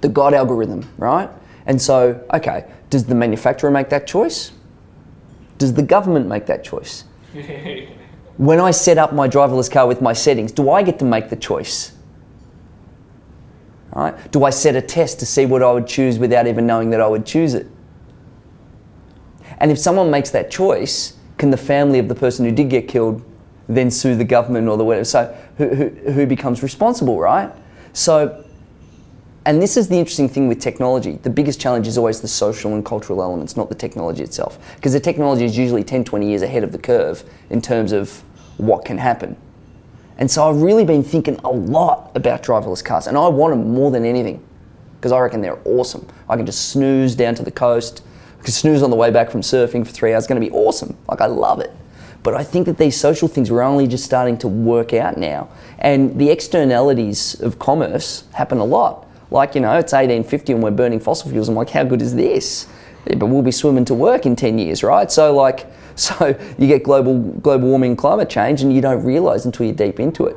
the 0.00 0.08
God 0.08 0.34
algorithm, 0.34 0.88
right? 0.96 1.28
And 1.66 1.80
so, 1.80 2.24
okay, 2.32 2.66
does 2.90 3.04
the 3.04 3.14
manufacturer 3.14 3.70
make 3.70 3.88
that 3.90 4.06
choice? 4.06 4.52
Does 5.58 5.74
the 5.74 5.82
government 5.82 6.26
make 6.26 6.46
that 6.46 6.64
choice? 6.64 7.04
when 8.36 8.60
I 8.60 8.70
set 8.70 8.98
up 8.98 9.12
my 9.12 9.28
driverless 9.28 9.70
car 9.70 9.86
with 9.86 10.00
my 10.00 10.12
settings, 10.12 10.52
do 10.52 10.70
I 10.70 10.82
get 10.82 10.98
to 11.00 11.04
make 11.04 11.28
the 11.28 11.36
choice? 11.36 11.94
Right? 13.94 14.30
Do 14.30 14.44
I 14.44 14.50
set 14.50 14.76
a 14.76 14.82
test 14.82 15.18
to 15.20 15.26
see 15.26 15.44
what 15.44 15.62
I 15.62 15.72
would 15.72 15.86
choose 15.86 16.18
without 16.18 16.46
even 16.46 16.66
knowing 16.66 16.90
that 16.90 17.00
I 17.00 17.06
would 17.08 17.26
choose 17.26 17.54
it? 17.54 17.66
And 19.58 19.72
if 19.72 19.78
someone 19.78 20.10
makes 20.10 20.30
that 20.30 20.50
choice, 20.50 21.16
can 21.36 21.50
the 21.50 21.56
family 21.56 21.98
of 21.98 22.08
the 22.08 22.14
person 22.14 22.44
who 22.44 22.52
did 22.52 22.70
get 22.70 22.88
killed 22.88 23.24
then 23.68 23.90
sue 23.90 24.14
the 24.14 24.24
government 24.24 24.68
or 24.68 24.76
the 24.76 24.84
whatever? 24.84 25.04
So 25.04 25.36
who, 25.56 25.68
who, 25.68 25.88
who 26.12 26.26
becomes 26.26 26.62
responsible, 26.62 27.18
right? 27.18 27.52
So 27.92 28.44
and 29.48 29.62
this 29.62 29.78
is 29.78 29.88
the 29.88 29.96
interesting 29.96 30.28
thing 30.28 30.46
with 30.46 30.60
technology. 30.60 31.12
The 31.22 31.30
biggest 31.30 31.58
challenge 31.58 31.86
is 31.86 31.96
always 31.96 32.20
the 32.20 32.28
social 32.28 32.74
and 32.74 32.84
cultural 32.84 33.22
elements, 33.22 33.56
not 33.56 33.70
the 33.70 33.74
technology 33.74 34.22
itself. 34.22 34.58
Because 34.76 34.92
the 34.92 35.00
technology 35.00 35.46
is 35.46 35.56
usually 35.56 35.82
10, 35.82 36.04
20 36.04 36.28
years 36.28 36.42
ahead 36.42 36.64
of 36.64 36.70
the 36.70 36.76
curve 36.76 37.24
in 37.48 37.62
terms 37.62 37.92
of 37.92 38.22
what 38.58 38.84
can 38.84 38.98
happen. 38.98 39.38
And 40.18 40.30
so 40.30 40.46
I've 40.46 40.60
really 40.60 40.84
been 40.84 41.02
thinking 41.02 41.40
a 41.44 41.50
lot 41.50 42.12
about 42.14 42.42
driverless 42.42 42.84
cars, 42.84 43.06
and 43.06 43.16
I 43.16 43.26
want 43.28 43.52
them 43.52 43.72
more 43.72 43.90
than 43.90 44.04
anything 44.04 44.44
because 44.96 45.12
I 45.12 45.18
reckon 45.18 45.40
they're 45.40 45.60
awesome. 45.64 46.06
I 46.28 46.36
can 46.36 46.44
just 46.44 46.68
snooze 46.68 47.14
down 47.14 47.34
to 47.36 47.42
the 47.42 47.50
coast, 47.50 48.02
I 48.38 48.42
can 48.42 48.52
snooze 48.52 48.82
on 48.82 48.90
the 48.90 48.96
way 48.96 49.10
back 49.10 49.30
from 49.30 49.40
surfing 49.40 49.86
for 49.86 49.92
three 49.92 50.12
hours. 50.12 50.24
It's 50.24 50.28
going 50.28 50.42
to 50.42 50.46
be 50.46 50.54
awesome. 50.54 50.94
Like, 51.08 51.22
I 51.22 51.26
love 51.26 51.60
it. 51.60 51.72
But 52.22 52.34
I 52.34 52.44
think 52.44 52.66
that 52.66 52.76
these 52.76 53.00
social 53.00 53.28
things 53.28 53.48
are 53.48 53.62
only 53.62 53.86
just 53.86 54.04
starting 54.04 54.36
to 54.38 54.48
work 54.48 54.92
out 54.92 55.16
now. 55.16 55.48
And 55.78 56.20
the 56.20 56.28
externalities 56.28 57.40
of 57.40 57.58
commerce 57.58 58.24
happen 58.34 58.58
a 58.58 58.64
lot 58.64 59.07
like, 59.30 59.54
you 59.54 59.60
know, 59.60 59.72
it's 59.72 59.92
1850 59.92 60.52
and 60.54 60.62
we're 60.62 60.70
burning 60.70 61.00
fossil 61.00 61.30
fuels. 61.30 61.48
I'm 61.48 61.54
like, 61.54 61.70
how 61.70 61.84
good 61.84 62.02
is 62.02 62.14
this? 62.14 62.66
Yeah, 63.06 63.16
but 63.16 63.26
we'll 63.26 63.42
be 63.42 63.52
swimming 63.52 63.84
to 63.86 63.94
work 63.94 64.26
in 64.26 64.36
10 64.36 64.58
years, 64.58 64.82
right? 64.82 65.10
So, 65.10 65.34
like, 65.34 65.66
so 65.94 66.28
you 66.58 66.66
get 66.66 66.82
global, 66.82 67.18
global 67.18 67.68
warming 67.68 67.96
climate 67.96 68.30
change 68.30 68.62
and 68.62 68.72
you 68.72 68.80
don't 68.80 69.04
realise 69.04 69.44
until 69.44 69.66
you're 69.66 69.74
deep 69.74 70.00
into 70.00 70.26
it. 70.26 70.36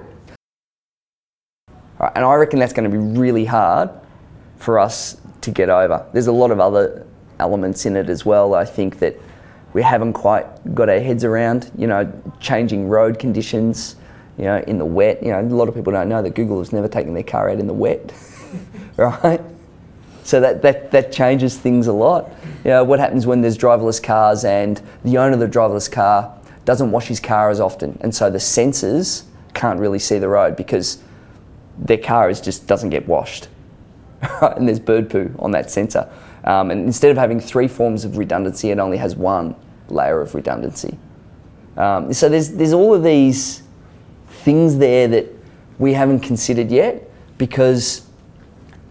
Right, 2.00 2.12
and 2.16 2.26
I 2.26 2.34
reckon 2.34 2.60
that's 2.60 2.74
going 2.74 2.90
to 2.90 2.98
be 2.98 3.20
really 3.20 3.46
hard 3.46 3.92
for 4.58 4.80
us 4.80 5.18
to 5.42 5.52
get 5.52 5.70
over. 5.70 6.06
There's 6.14 6.28
a 6.28 6.32
lot 6.32 6.50
of 6.52 6.60
other 6.60 7.06
elements 7.40 7.86
in 7.86 7.96
it 7.96 8.10
as 8.10 8.26
well. 8.26 8.56
I 8.56 8.66
think 8.66 9.00
that 9.00 9.16
we 9.74 9.82
haven't 9.82 10.14
quite 10.14 10.46
got 10.76 10.90
our 10.90 11.00
heads 11.00 11.24
around, 11.24 11.72
you 11.78 11.88
know, 11.88 12.12
changing 12.40 12.90
road 12.90 13.20
conditions, 13.20 13.96
you 14.38 14.46
know, 14.46 14.58
in 14.68 14.78
the 14.78 14.86
wet. 14.86 15.22
You 15.24 15.32
know, 15.32 15.42
a 15.42 15.44
lot 15.44 15.70
of 15.70 15.76
people 15.76 15.94
don't 15.94 16.10
know 16.10 16.22
that 16.22 16.36
Google 16.36 16.60
has 16.60 16.74
never 16.74 16.88
taken 16.88 17.14
their 17.14 17.24
car 17.24 17.50
out 17.50 17.60
in 17.60 17.68
the 17.68 17.74
wet, 17.74 18.12
right? 18.98 19.42
So 20.24 20.40
that, 20.40 20.62
that, 20.62 20.92
that 20.92 21.12
changes 21.12 21.58
things 21.58 21.88
a 21.88 21.94
lot. 21.94 22.30
You 22.64 22.72
know, 22.72 22.84
what 22.84 23.00
happens 23.00 23.26
when 23.26 23.42
there's 23.42 23.58
driverless 23.58 24.02
cars 24.02 24.46
and 24.46 24.82
the 25.04 25.18
owner 25.18 25.34
of 25.34 25.40
the 25.40 25.48
driverless 25.48 25.92
car 25.92 26.38
doesn't 26.66 26.92
wash 26.92 27.08
his 27.08 27.20
car 27.20 27.50
as 27.50 27.60
often, 27.60 27.98
and 28.02 28.14
so 28.14 28.30
the 28.30 28.38
sensors 28.38 29.24
can't 29.54 29.80
really 29.80 30.00
see 30.00 30.20
the 30.20 30.28
road 30.28 30.56
because 30.56 31.02
their 31.78 31.98
car 31.98 32.30
is 32.30 32.40
just 32.40 32.68
doesn't 32.68 32.92
get 32.92 33.08
washed, 33.08 33.48
and 34.42 34.68
there's 34.68 34.80
bird 34.80 35.10
poo 35.10 35.34
on 35.40 35.52
that 35.52 35.72
sensor. 35.72 36.08
Um, 36.44 36.72
and 36.72 36.86
instead 36.86 37.12
of 37.12 37.18
having 37.18 37.40
three 37.40 37.68
forms 37.68 38.06
of 38.06 38.18
redundancy, 38.18 38.70
it 38.70 38.80
only 38.80 38.98
has 38.98 39.16
one 39.16 39.56
layer 39.90 40.22
of 40.22 40.36
redundancy. 40.36 40.98
Um, 41.78 42.14
so 42.14 42.30
there's, 42.30 42.52
there's 42.52 42.74
all 42.74 42.94
of 42.94 43.04
these 43.04 43.64
things 44.28 44.78
there 44.78 45.08
that 45.08 45.28
we 45.80 45.94
haven't 45.94 46.20
considered 46.22 46.70
yet 46.72 47.10
because 47.38 48.08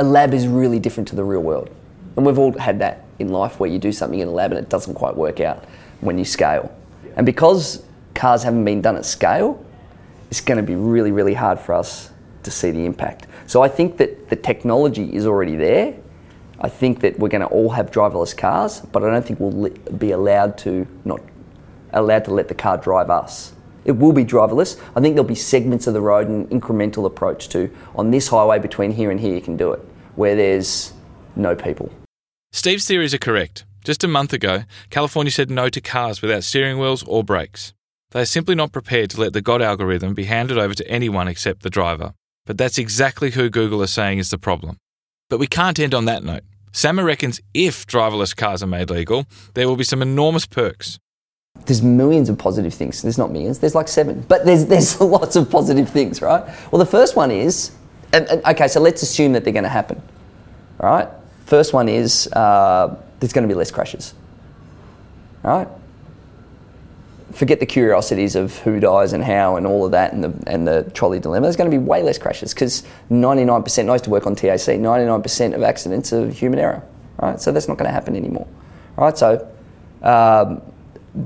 a 0.01 0.05
lab 0.05 0.33
is 0.33 0.49
really 0.49 0.81
different 0.81 1.07
to 1.09 1.15
the 1.15 1.23
real 1.23 1.43
world. 1.43 1.71
And 2.17 2.25
we've 2.25 2.39
all 2.39 2.59
had 2.59 2.79
that 2.79 3.05
in 3.19 3.29
life 3.29 3.61
where 3.61 3.71
you 3.71 3.79
do 3.79 3.93
something 3.93 4.19
in 4.19 4.29
a 4.29 4.31
lab 4.31 4.51
and 4.51 4.59
it 4.59 4.71
doesn't 4.71 4.95
quite 4.95 5.15
work 5.15 5.41
out 5.41 5.67
when 6.01 6.17
you 6.17 6.25
scale. 6.25 6.75
And 7.17 7.27
because 7.27 7.85
cars 8.15 8.43
haven't 8.43 8.65
been 8.65 8.81
done 8.81 8.97
at 8.97 9.05
scale, 9.05 9.63
it's 10.31 10.41
going 10.41 10.57
to 10.57 10.63
be 10.63 10.75
really, 10.75 11.13
really 11.13 11.35
hard 11.35 11.61
for 11.61 11.75
us 11.75 12.11
to 12.45 12.51
see 12.51 12.71
the 12.71 12.87
impact. 12.87 13.27
So 13.47 13.63
I 13.63 13.69
think 13.69 13.99
that 13.99 14.31
the 14.31 14.37
technology 14.37 15.15
is 15.15 15.27
already 15.27 15.55
there. 15.55 15.95
I 16.61 16.71
think 16.71 17.01
that 17.01 17.19
we're 17.19 17.29
going 17.29 17.43
to 17.43 17.49
all 17.49 17.69
have 17.71 17.91
driverless 17.91 18.35
cars, 18.35 18.81
but 18.81 19.05
I 19.05 19.11
don't 19.11 19.25
think 19.25 19.39
we'll 19.39 19.71
be 19.99 20.13
allowed 20.13 20.57
to 20.59 20.87
not 21.05 21.21
allowed 21.93 22.25
to 22.25 22.33
let 22.33 22.49
the 22.49 22.55
car 22.55 22.79
drive 22.79 23.11
us. 23.11 23.53
It 23.85 23.93
will 23.93 24.13
be 24.13 24.25
driverless. 24.25 24.81
I 24.95 25.01
think 25.01 25.15
there'll 25.15 25.25
be 25.29 25.35
segments 25.35 25.87
of 25.87 25.95
the 25.95 26.01
road 26.01 26.29
and 26.29 26.49
incremental 26.51 27.07
approach 27.07 27.49
to 27.51 27.71
on 27.97 28.11
this 28.11 28.29
highway 28.29 28.59
between 28.59 28.93
here 28.93 29.11
and 29.11 29.19
here 29.19 29.35
you 29.35 29.41
can 29.41 29.57
do 29.57 29.73
it, 29.73 29.81
where 30.17 30.35
there's 30.35 30.93
no 31.37 31.55
people. 31.55 31.91
Steve's 32.53 32.87
theories 32.87 33.15
are 33.15 33.19
correct. 33.19 33.65
Just 33.85 34.05
a 34.05 34.09
month 34.09 34.33
ago, 34.33 34.65
California 34.91 35.31
said 35.31 35.51
no 35.51 35.69
to 35.69 35.81
cars 35.81 36.21
without 36.21 36.45
steering 36.45 36.79
wheels 36.79 37.03
or 37.07 37.25
brakes. 37.25 37.73
They 38.11 38.23
are 38.23 38.27
simply 38.27 38.55
not 38.55 38.73
prepared 38.73 39.11
to 39.11 39.21
let 39.21 39.33
the 39.33 39.41
God 39.41 39.63
algorithm 39.63 40.15
be 40.15 40.25
handed 40.25 40.59
over 40.59 40.75
to 40.75 40.89
anyone 40.89 41.29
except 41.29 41.63
the 41.63 41.71
driver. 41.71 42.13
But 42.45 42.59
that's 42.59 42.79
exactly 42.79 43.31
who 43.31 43.49
Google 43.49 43.83
is 43.83 43.93
saying 43.93 44.19
is 44.19 44.31
the 44.31 44.39
problem. 44.39 44.79
But 45.29 45.39
we 45.39 45.47
can't 45.47 45.79
end 45.79 45.95
on 45.95 46.07
that 46.07 46.25
note. 46.25 46.43
Sammer 46.73 47.05
reckons 47.05 47.41
if 47.55 47.87
driverless 47.87 48.37
cars 48.37 48.63
are 48.63 48.67
made 48.67 48.91
legal, 48.91 49.27
there 49.55 49.69
will 49.69 49.77
be 49.77 49.85
some 49.85 50.03
enormous 50.03 50.47
perks. 50.47 50.99
There's 51.67 51.83
millions 51.83 52.29
of 52.29 52.39
positive 52.39 52.75
things. 52.75 53.03
There's 53.03 53.19
not 53.19 53.31
millions. 53.31 53.59
There's 53.59 53.75
like 53.75 53.89
seven, 53.89 54.25
but 54.29 54.45
there's 54.45 54.67
there's 54.73 55.01
lots 55.01 55.37
of 55.37 55.51
positive 55.51 55.89
things, 55.89 56.21
right? 56.21 56.45
Well, 56.71 56.79
the 56.79 56.87
first 56.87 57.17
one 57.17 57.31
is, 57.31 57.73
and, 58.13 58.27
and, 58.29 58.45
okay, 58.45 58.69
so 58.69 58.81
let's 58.81 59.03
assume 59.03 59.33
that 59.33 59.45
they're 59.45 59.53
going 59.53 59.65
to 59.65 59.69
happen, 59.69 60.03
all 60.81 60.91
right? 60.91 61.09
First 61.47 61.73
one 61.73 61.89
is 61.89 62.29
uh, 62.33 62.97
there's 63.19 63.33
going 63.33 63.47
to 63.47 63.53
be 63.53 63.57
less 63.59 63.71
crashes, 63.71 64.15
all 65.45 65.59
right? 65.59 65.69
forget 67.33 67.61
the 67.61 67.67
curiosities 67.67 68.35
of 68.35 68.57
who 68.59 68.81
dies 68.81 69.13
and 69.13 69.23
how 69.23 69.57
and 69.57 69.67
all 69.67 69.85
of 69.85 69.93
that 69.93 70.13
and 70.13 70.25
the, 70.25 70.33
and 70.47 70.67
the 70.67 70.91
trolley 70.95 71.21
dilemma. 71.21 71.47
There's 71.47 71.57
going 71.57 71.71
to 71.71 71.77
be 71.77 71.83
way 71.83 72.03
less 72.03 72.19
crashes 72.19 72.53
because 72.53 72.83
99%, 73.11 73.89
I 73.89 73.93
used 73.93 74.05
to 74.05 74.11
work 74.11 74.27
on 74.27 74.35
TAC, 74.35 74.59
99% 74.59 75.55
of 75.55 75.63
accidents 75.63 76.13
are 76.13 76.29
human 76.29 76.59
error, 76.59 76.83
right? 77.19 77.41
So 77.41 77.53
that's 77.53 77.69
not 77.69 77.79
going 77.79 77.89
to 77.89 77.93
happen 77.93 78.17
anymore, 78.17 78.47
right? 78.97 79.17
So 79.17 79.49
um, 80.03 80.61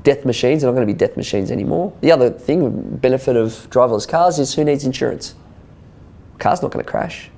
death 0.03 0.25
machines 0.25 0.63
are 0.63 0.67
not 0.67 0.73
going 0.73 0.87
to 0.87 0.93
be 0.93 0.97
death 0.97 1.17
machines 1.17 1.51
anymore. 1.51 1.93
The 2.01 2.11
other 2.11 2.29
thing, 2.29 2.97
benefit 2.97 3.35
of 3.35 3.51
driverless 3.69 4.07
cars 4.07 4.37
is 4.39 4.53
who 4.53 4.63
needs 4.63 4.85
insurance? 4.85 5.35
Car's 6.39 6.61
not 6.61 6.71
going 6.71 6.83
to 6.83 6.89
crash. 6.89 7.29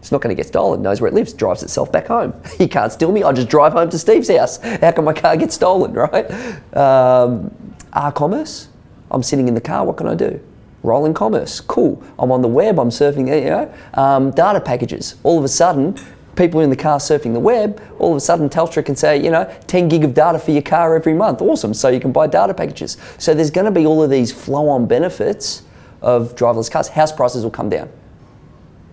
It's 0.00 0.12
not 0.12 0.20
going 0.20 0.36
to 0.36 0.38
get 0.38 0.46
stolen. 0.46 0.82
Knows 0.82 1.00
where 1.00 1.08
it 1.08 1.14
lives. 1.14 1.32
Drives 1.32 1.62
itself 1.62 1.90
back 1.90 2.08
home. 2.08 2.34
You 2.58 2.68
can't 2.68 2.92
steal 2.92 3.10
me. 3.10 3.22
I 3.22 3.32
just 3.32 3.48
drive 3.48 3.72
home 3.72 3.88
to 3.88 3.98
Steve's 3.98 4.28
house. 4.28 4.58
How 4.58 4.92
can 4.92 5.04
my 5.04 5.14
car 5.14 5.36
get 5.36 5.50
stolen, 5.50 5.92
right? 5.94 6.30
Um, 6.76 7.50
R 7.92 8.12
commerce. 8.12 8.68
I'm 9.10 9.22
sitting 9.22 9.48
in 9.48 9.54
the 9.54 9.62
car. 9.62 9.86
What 9.86 9.96
can 9.96 10.06
I 10.06 10.14
do? 10.14 10.40
Rolling 10.82 11.14
commerce. 11.14 11.60
Cool. 11.60 12.02
I'm 12.18 12.30
on 12.30 12.42
the 12.42 12.48
web. 12.48 12.78
I'm 12.78 12.90
surfing. 12.90 13.28
You 13.28 13.50
know, 13.50 13.74
um, 13.94 14.30
data 14.32 14.60
packages. 14.60 15.14
All 15.22 15.38
of 15.38 15.44
a 15.44 15.48
sudden, 15.48 15.96
people 16.36 16.60
in 16.60 16.70
the 16.70 16.76
car 16.76 16.98
surfing 16.98 17.32
the 17.32 17.40
web, 17.40 17.80
all 17.98 18.10
of 18.10 18.16
a 18.16 18.20
sudden 18.20 18.48
Telstra 18.48 18.84
can 18.84 18.96
say, 18.96 19.22
you 19.22 19.30
know, 19.30 19.44
10 19.66 19.88
gig 19.88 20.04
of 20.04 20.14
data 20.14 20.38
for 20.38 20.50
your 20.50 20.62
car 20.62 20.94
every 20.94 21.14
month. 21.14 21.40
Awesome. 21.40 21.74
So 21.74 21.88
you 21.88 22.00
can 22.00 22.12
buy 22.12 22.26
data 22.26 22.54
packages. 22.54 22.98
So 23.18 23.34
there's 23.34 23.50
going 23.50 23.66
to 23.66 23.70
be 23.70 23.86
all 23.86 24.02
of 24.02 24.10
these 24.10 24.32
flow 24.32 24.68
on 24.68 24.86
benefits 24.86 25.62
of 26.04 26.36
driverless 26.36 26.70
cars. 26.70 26.88
House 26.88 27.10
prices 27.10 27.42
will 27.42 27.50
come 27.50 27.70
down. 27.70 27.90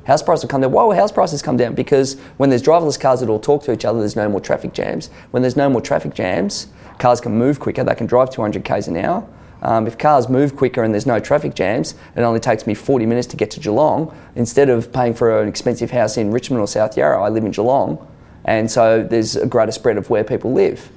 House 0.05 0.23
prices 0.23 0.45
will 0.45 0.49
come 0.49 0.61
down. 0.61 0.71
Why 0.71 0.83
will 0.83 0.93
house 0.93 1.11
prices 1.11 1.41
come 1.41 1.57
down? 1.57 1.75
Because 1.75 2.15
when 2.37 2.49
there's 2.49 2.63
driverless 2.63 2.99
cars 2.99 3.19
that 3.19 3.29
all 3.29 3.39
talk 3.39 3.63
to 3.63 3.73
each 3.73 3.85
other, 3.85 3.99
there's 3.99 4.15
no 4.15 4.27
more 4.29 4.39
traffic 4.39 4.73
jams. 4.73 5.09
When 5.29 5.43
there's 5.43 5.57
no 5.57 5.69
more 5.69 5.81
traffic 5.81 6.15
jams, 6.15 6.67
cars 6.97 7.21
can 7.21 7.33
move 7.33 7.59
quicker. 7.59 7.83
They 7.83 7.93
can 7.93 8.07
drive 8.07 8.31
200 8.31 8.63
k's 8.63 8.87
an 8.87 8.97
hour. 8.97 9.27
Um, 9.61 9.85
if 9.85 9.97
cars 9.97 10.27
move 10.27 10.55
quicker 10.55 10.83
and 10.83 10.91
there's 10.93 11.05
no 11.05 11.19
traffic 11.19 11.53
jams, 11.53 11.93
it 12.15 12.21
only 12.21 12.39
takes 12.39 12.65
me 12.65 12.73
40 12.73 13.05
minutes 13.05 13.27
to 13.27 13.37
get 13.37 13.51
to 13.51 13.59
Geelong. 13.59 14.15
Instead 14.35 14.69
of 14.69 14.91
paying 14.91 15.13
for 15.13 15.39
an 15.39 15.47
expensive 15.47 15.91
house 15.91 16.17
in 16.17 16.31
Richmond 16.31 16.61
or 16.61 16.67
South 16.67 16.97
Yarra, 16.97 17.21
I 17.21 17.29
live 17.29 17.43
in 17.43 17.51
Geelong, 17.51 18.07
and 18.45 18.71
so 18.71 19.03
there's 19.03 19.35
a 19.35 19.45
greater 19.45 19.71
spread 19.71 19.97
of 19.97 20.09
where 20.09 20.23
people 20.23 20.51
live. 20.51 20.89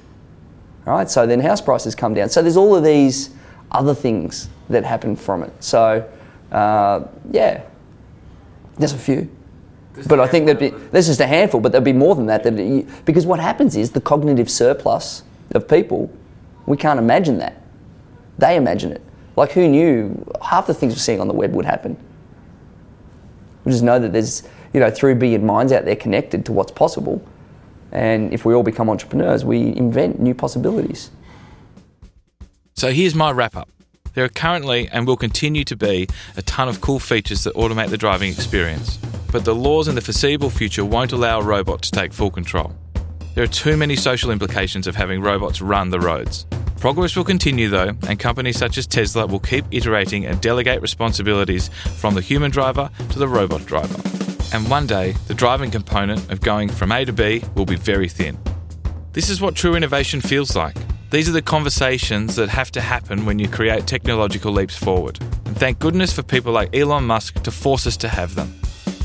All 0.87 0.95
right, 0.95 1.09
so 1.09 1.27
then 1.27 1.41
house 1.41 1.61
prices 1.61 1.93
come 1.93 2.15
down. 2.15 2.29
So 2.29 2.41
there's 2.41 2.57
all 2.57 2.75
of 2.75 2.83
these 2.83 3.34
other 3.75 3.93
things 3.93 4.49
that 4.69 4.83
happen 4.83 5.15
from 5.15 5.43
it. 5.43 5.51
So 5.63 6.09
uh, 6.51 7.03
yeah, 7.31 7.63
there's 8.77 8.93
a 8.93 8.97
few. 8.97 9.29
There's 9.93 10.07
but 10.07 10.19
I 10.19 10.27
think 10.27 10.45
there'd 10.45 10.59
be 10.59 10.69
there's 10.69 11.07
just 11.07 11.19
a 11.19 11.27
handful, 11.27 11.59
but 11.59 11.71
there'd 11.71 11.83
be 11.83 11.93
more 11.93 12.15
than 12.15 12.25
that. 12.27 12.43
That 12.43 13.05
because 13.05 13.25
what 13.25 13.39
happens 13.39 13.75
is 13.75 13.91
the 13.91 14.01
cognitive 14.01 14.49
surplus 14.49 15.23
of 15.51 15.67
people, 15.67 16.11
we 16.65 16.77
can't 16.77 16.99
imagine 16.99 17.37
that. 17.39 17.61
They 18.37 18.55
imagine 18.55 18.91
it. 18.91 19.01
Like 19.35 19.51
who 19.51 19.67
knew 19.67 20.25
half 20.41 20.67
the 20.67 20.73
things 20.73 20.93
we're 20.93 20.99
seeing 20.99 21.19
on 21.19 21.27
the 21.27 21.33
web 21.33 21.53
would 21.53 21.65
happen? 21.65 21.97
We 23.65 23.71
just 23.71 23.83
know 23.83 23.99
that 23.99 24.13
there's 24.13 24.43
you 24.73 24.79
know 24.79 24.89
three 24.89 25.13
billion 25.13 25.45
minds 25.45 25.71
out 25.71 25.85
there 25.85 25.95
connected 25.95 26.45
to 26.45 26.53
what's 26.53 26.71
possible, 26.71 27.21
and 27.91 28.33
if 28.33 28.45
we 28.45 28.53
all 28.53 28.63
become 28.63 28.89
entrepreneurs, 28.89 29.43
we 29.43 29.75
invent 29.75 30.19
new 30.19 30.33
possibilities. 30.33 31.11
So 32.77 32.91
here's 32.91 33.15
my 33.15 33.31
wrap 33.31 33.55
up. 33.55 33.69
There 34.15 34.25
are 34.25 34.29
currently 34.29 34.89
and 34.89 35.07
will 35.07 35.15
continue 35.15 35.63
to 35.63 35.77
be 35.77 36.09
a 36.35 36.41
ton 36.41 36.67
of 36.67 36.81
cool 36.81 36.99
features 36.99 37.45
that 37.45 37.55
automate 37.55 37.87
the 37.87 37.97
driving 37.97 38.29
experience, 38.29 38.97
but 39.31 39.45
the 39.45 39.55
laws 39.55 39.87
in 39.87 39.95
the 39.95 40.01
foreseeable 40.01 40.49
future 40.49 40.83
won't 40.83 41.13
allow 41.13 41.39
a 41.39 41.43
robot 41.43 41.81
to 41.83 41.91
take 41.91 42.11
full 42.11 42.29
control. 42.29 42.75
There 43.33 43.45
are 43.45 43.47
too 43.47 43.77
many 43.77 43.95
social 43.95 44.29
implications 44.29 44.87
of 44.87 44.95
having 44.97 45.21
robots 45.21 45.61
run 45.61 45.89
the 45.89 46.01
roads. 46.01 46.47
Progress 46.77 47.15
will 47.15 47.23
continue 47.23 47.69
though, 47.69 47.93
and 48.09 48.19
companies 48.19 48.57
such 48.57 48.77
as 48.77 48.85
Tesla 48.85 49.25
will 49.25 49.39
keep 49.39 49.63
iterating 49.71 50.25
and 50.25 50.41
delegate 50.41 50.81
responsibilities 50.81 51.69
from 51.95 52.13
the 52.13 52.21
human 52.21 52.51
driver 52.51 52.89
to 53.09 53.19
the 53.19 53.27
robot 53.27 53.65
driver. 53.65 54.01
And 54.53 54.69
one 54.69 54.85
day, 54.85 55.13
the 55.27 55.33
driving 55.33 55.71
component 55.71 56.29
of 56.29 56.41
going 56.41 56.67
from 56.67 56.91
A 56.91 57.05
to 57.05 57.13
B 57.13 57.41
will 57.55 57.65
be 57.65 57.77
very 57.77 58.09
thin. 58.09 58.37
This 59.13 59.29
is 59.29 59.39
what 59.39 59.55
true 59.55 59.75
innovation 59.75 60.19
feels 60.19 60.57
like 60.57 60.75
these 61.15 61.29
are 61.29 61.31
the 61.31 61.41
conversations 61.41 62.35
that 62.35 62.49
have 62.49 62.69
to 62.69 62.81
happen 62.81 63.25
when 63.25 63.39
you 63.39 63.47
create 63.47 63.87
technological 63.87 64.51
leaps 64.51 64.75
forward. 64.75 65.17
And 65.45 65.57
thank 65.57 65.79
goodness 65.79 66.11
for 66.11 66.23
people 66.23 66.51
like 66.51 66.75
Elon 66.75 67.05
Musk 67.05 67.41
to 67.43 67.51
force 67.51 67.87
us 67.87 67.95
to 67.97 68.09
have 68.09 68.35
them. 68.35 68.53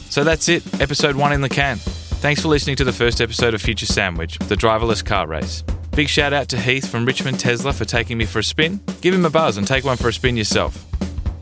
So 0.08 0.24
that's 0.24 0.48
it, 0.48 0.80
episode 0.80 1.14
one 1.14 1.32
in 1.32 1.40
the 1.40 1.48
can. 1.48 1.76
Thanks 1.76 2.42
for 2.42 2.48
listening 2.48 2.74
to 2.76 2.84
the 2.84 2.92
first 2.92 3.20
episode 3.20 3.54
of 3.54 3.62
Future 3.62 3.86
Sandwich, 3.86 4.38
the 4.40 4.56
driverless 4.56 5.04
car 5.04 5.28
race. 5.28 5.62
Big 5.92 6.08
shout 6.08 6.32
out 6.32 6.48
to 6.48 6.58
Heath 6.58 6.88
from 6.90 7.04
Richmond 7.04 7.38
Tesla 7.38 7.72
for 7.72 7.84
taking 7.84 8.18
me 8.18 8.24
for 8.24 8.40
a 8.40 8.44
spin. 8.44 8.80
Give 9.02 9.14
him 9.14 9.24
a 9.24 9.30
buzz 9.30 9.56
and 9.56 9.64
take 9.64 9.84
one 9.84 9.96
for 9.96 10.08
a 10.08 10.12
spin 10.12 10.36
yourself. 10.36 10.84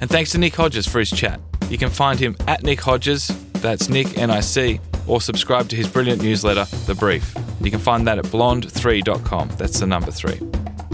And 0.03 0.11
thanks 0.11 0.33
to 0.33 0.39
Nick 0.39 0.55
Hodges 0.55 0.87
for 0.87 0.99
his 0.99 1.11
chat. 1.11 1.41
You 1.71 1.79
can 1.79 1.89
find 1.89 2.21
him 2.21 2.37
at 2.47 2.63
Nick 2.63 2.83
Hodges, 2.83 3.29
that's 3.55 3.89
Nick 3.89 4.19
N 4.19 4.31
I 4.31 4.41
C, 4.41 4.81
or 5.07 5.23
subscribe 5.23 5.71
to 5.71 5.77
his 5.77 5.89
brilliant 5.89 6.23
newsletter, 6.23 6.67
The 6.85 6.95
Brief. 6.95 7.35
You 7.61 7.71
can 7.71 7.81
find 7.81 8.07
that 8.07 8.19
at 8.19 8.25
blonde3.com. 8.27 9.51
That's 9.57 9.81
the 9.81 9.87
number 9.87 10.11
three. 10.11 10.41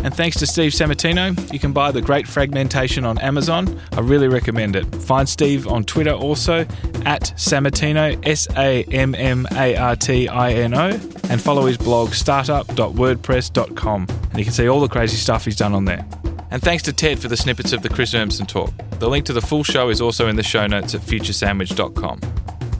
And 0.04 0.14
thanks 0.14 0.36
to 0.40 0.46
Steve 0.46 0.72
Sammartino, 0.72 1.50
you 1.50 1.58
can 1.58 1.72
buy 1.72 1.90
The 1.90 2.02
Great 2.02 2.26
Fragmentation 2.26 3.06
on 3.06 3.16
Amazon. 3.20 3.80
I 3.92 4.00
really 4.00 4.28
recommend 4.28 4.76
it. 4.76 4.84
Find 4.96 5.26
Steve 5.26 5.66
on 5.66 5.82
Twitter 5.84 6.12
also 6.12 6.66
at 7.06 7.32
Sammartino, 7.36 8.20
S 8.26 8.46
A 8.54 8.84
M 8.84 9.14
M 9.14 9.46
A 9.52 9.74
R 9.74 9.96
T 9.96 10.28
I 10.28 10.52
N 10.52 10.74
O, 10.74 10.88
and 11.30 11.40
follow 11.40 11.64
his 11.64 11.78
blog 11.78 12.12
startup.wordpress.com. 12.12 14.06
And 14.30 14.38
you 14.38 14.44
can 14.44 14.52
see 14.52 14.68
all 14.68 14.80
the 14.80 14.88
crazy 14.88 15.16
stuff 15.16 15.46
he's 15.46 15.56
done 15.56 15.72
on 15.74 15.86
there. 15.86 16.06
And 16.50 16.60
thanks 16.60 16.82
to 16.82 16.92
Ted 16.92 17.18
for 17.18 17.28
the 17.28 17.36
snippets 17.38 17.72
of 17.72 17.80
the 17.82 17.88
Chris 17.88 18.12
Urmson 18.12 18.46
talk. 18.46 18.72
The 18.98 19.08
link 19.08 19.24
to 19.24 19.32
the 19.32 19.40
full 19.40 19.64
show 19.64 19.88
is 19.88 20.02
also 20.02 20.28
in 20.28 20.36
the 20.36 20.42
show 20.42 20.66
notes 20.66 20.94
at 20.94 21.00
futuresandwich.com. 21.00 22.20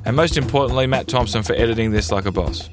And 0.05 0.15
most 0.15 0.37
importantly, 0.37 0.87
Matt 0.87 1.09
Thompson 1.09 1.43
for 1.43 1.55
editing 1.55 1.91
this 1.91 2.13
like 2.13 2.27
a 2.27 2.33
boss. 2.33 2.69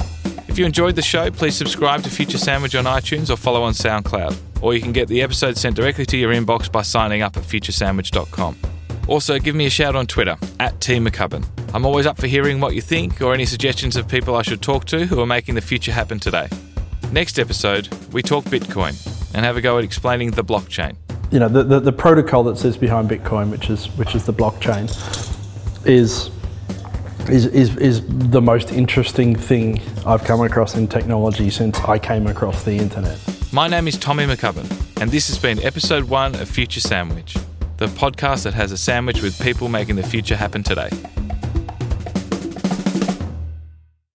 If 0.51 0.59
you 0.59 0.65
enjoyed 0.65 0.97
the 0.97 1.01
show, 1.01 1.31
please 1.31 1.55
subscribe 1.55 2.03
to 2.03 2.09
Future 2.09 2.37
Sandwich 2.37 2.75
on 2.75 2.83
iTunes 2.83 3.29
or 3.29 3.37
follow 3.37 3.63
on 3.63 3.71
SoundCloud. 3.71 4.35
Or 4.61 4.73
you 4.73 4.81
can 4.81 4.91
get 4.91 5.07
the 5.07 5.21
episode 5.21 5.57
sent 5.57 5.77
directly 5.77 6.05
to 6.07 6.17
your 6.17 6.33
inbox 6.33 6.69
by 6.69 6.81
signing 6.81 7.21
up 7.21 7.37
at 7.37 7.43
futuresandwich.com. 7.43 8.57
Also, 9.07 9.39
give 9.39 9.55
me 9.55 9.65
a 9.65 9.69
shout 9.69 9.95
on 9.95 10.07
Twitter, 10.07 10.35
at 10.59 10.77
T 10.81 10.97
McCubbin. 10.97 11.45
I'm 11.73 11.85
always 11.85 12.05
up 12.05 12.17
for 12.17 12.27
hearing 12.27 12.59
what 12.59 12.75
you 12.75 12.81
think 12.81 13.21
or 13.21 13.33
any 13.33 13.45
suggestions 13.45 13.95
of 13.95 14.09
people 14.09 14.35
I 14.35 14.41
should 14.41 14.61
talk 14.61 14.83
to 14.87 15.05
who 15.05 15.21
are 15.21 15.25
making 15.25 15.55
the 15.55 15.61
future 15.61 15.93
happen 15.93 16.19
today. 16.19 16.49
Next 17.13 17.39
episode, 17.39 17.87
we 18.11 18.21
talk 18.21 18.43
Bitcoin 18.43 18.93
and 19.33 19.45
have 19.45 19.55
a 19.55 19.61
go 19.61 19.77
at 19.77 19.85
explaining 19.85 20.31
the 20.31 20.43
blockchain. 20.43 20.97
You 21.31 21.39
know, 21.39 21.47
the, 21.47 21.63
the, 21.63 21.79
the 21.79 21.93
protocol 21.93 22.43
that 22.43 22.57
sits 22.57 22.75
behind 22.75 23.09
Bitcoin, 23.09 23.51
which 23.51 23.69
is 23.69 23.85
which 23.97 24.15
is 24.15 24.25
the 24.25 24.33
blockchain, 24.33 24.89
is 25.87 26.29
is, 27.29 27.45
is, 27.47 27.75
is 27.77 28.01
the 28.07 28.41
most 28.41 28.71
interesting 28.71 29.35
thing 29.35 29.81
I've 30.05 30.23
come 30.23 30.41
across 30.41 30.75
in 30.75 30.87
technology 30.87 31.49
since 31.49 31.79
I 31.79 31.99
came 31.99 32.27
across 32.27 32.63
the 32.63 32.73
internet. 32.73 33.19
My 33.51 33.67
name 33.67 33.87
is 33.87 33.97
Tommy 33.97 34.25
McCubbin, 34.25 35.01
and 35.01 35.11
this 35.11 35.27
has 35.27 35.37
been 35.37 35.59
episode 35.59 36.05
one 36.05 36.35
of 36.35 36.49
Future 36.49 36.79
Sandwich, 36.79 37.35
the 37.77 37.87
podcast 37.87 38.43
that 38.43 38.53
has 38.53 38.71
a 38.71 38.77
sandwich 38.77 39.21
with 39.21 39.39
people 39.41 39.69
making 39.69 39.95
the 39.95 40.03
future 40.03 40.35
happen 40.35 40.63
today. 40.63 40.89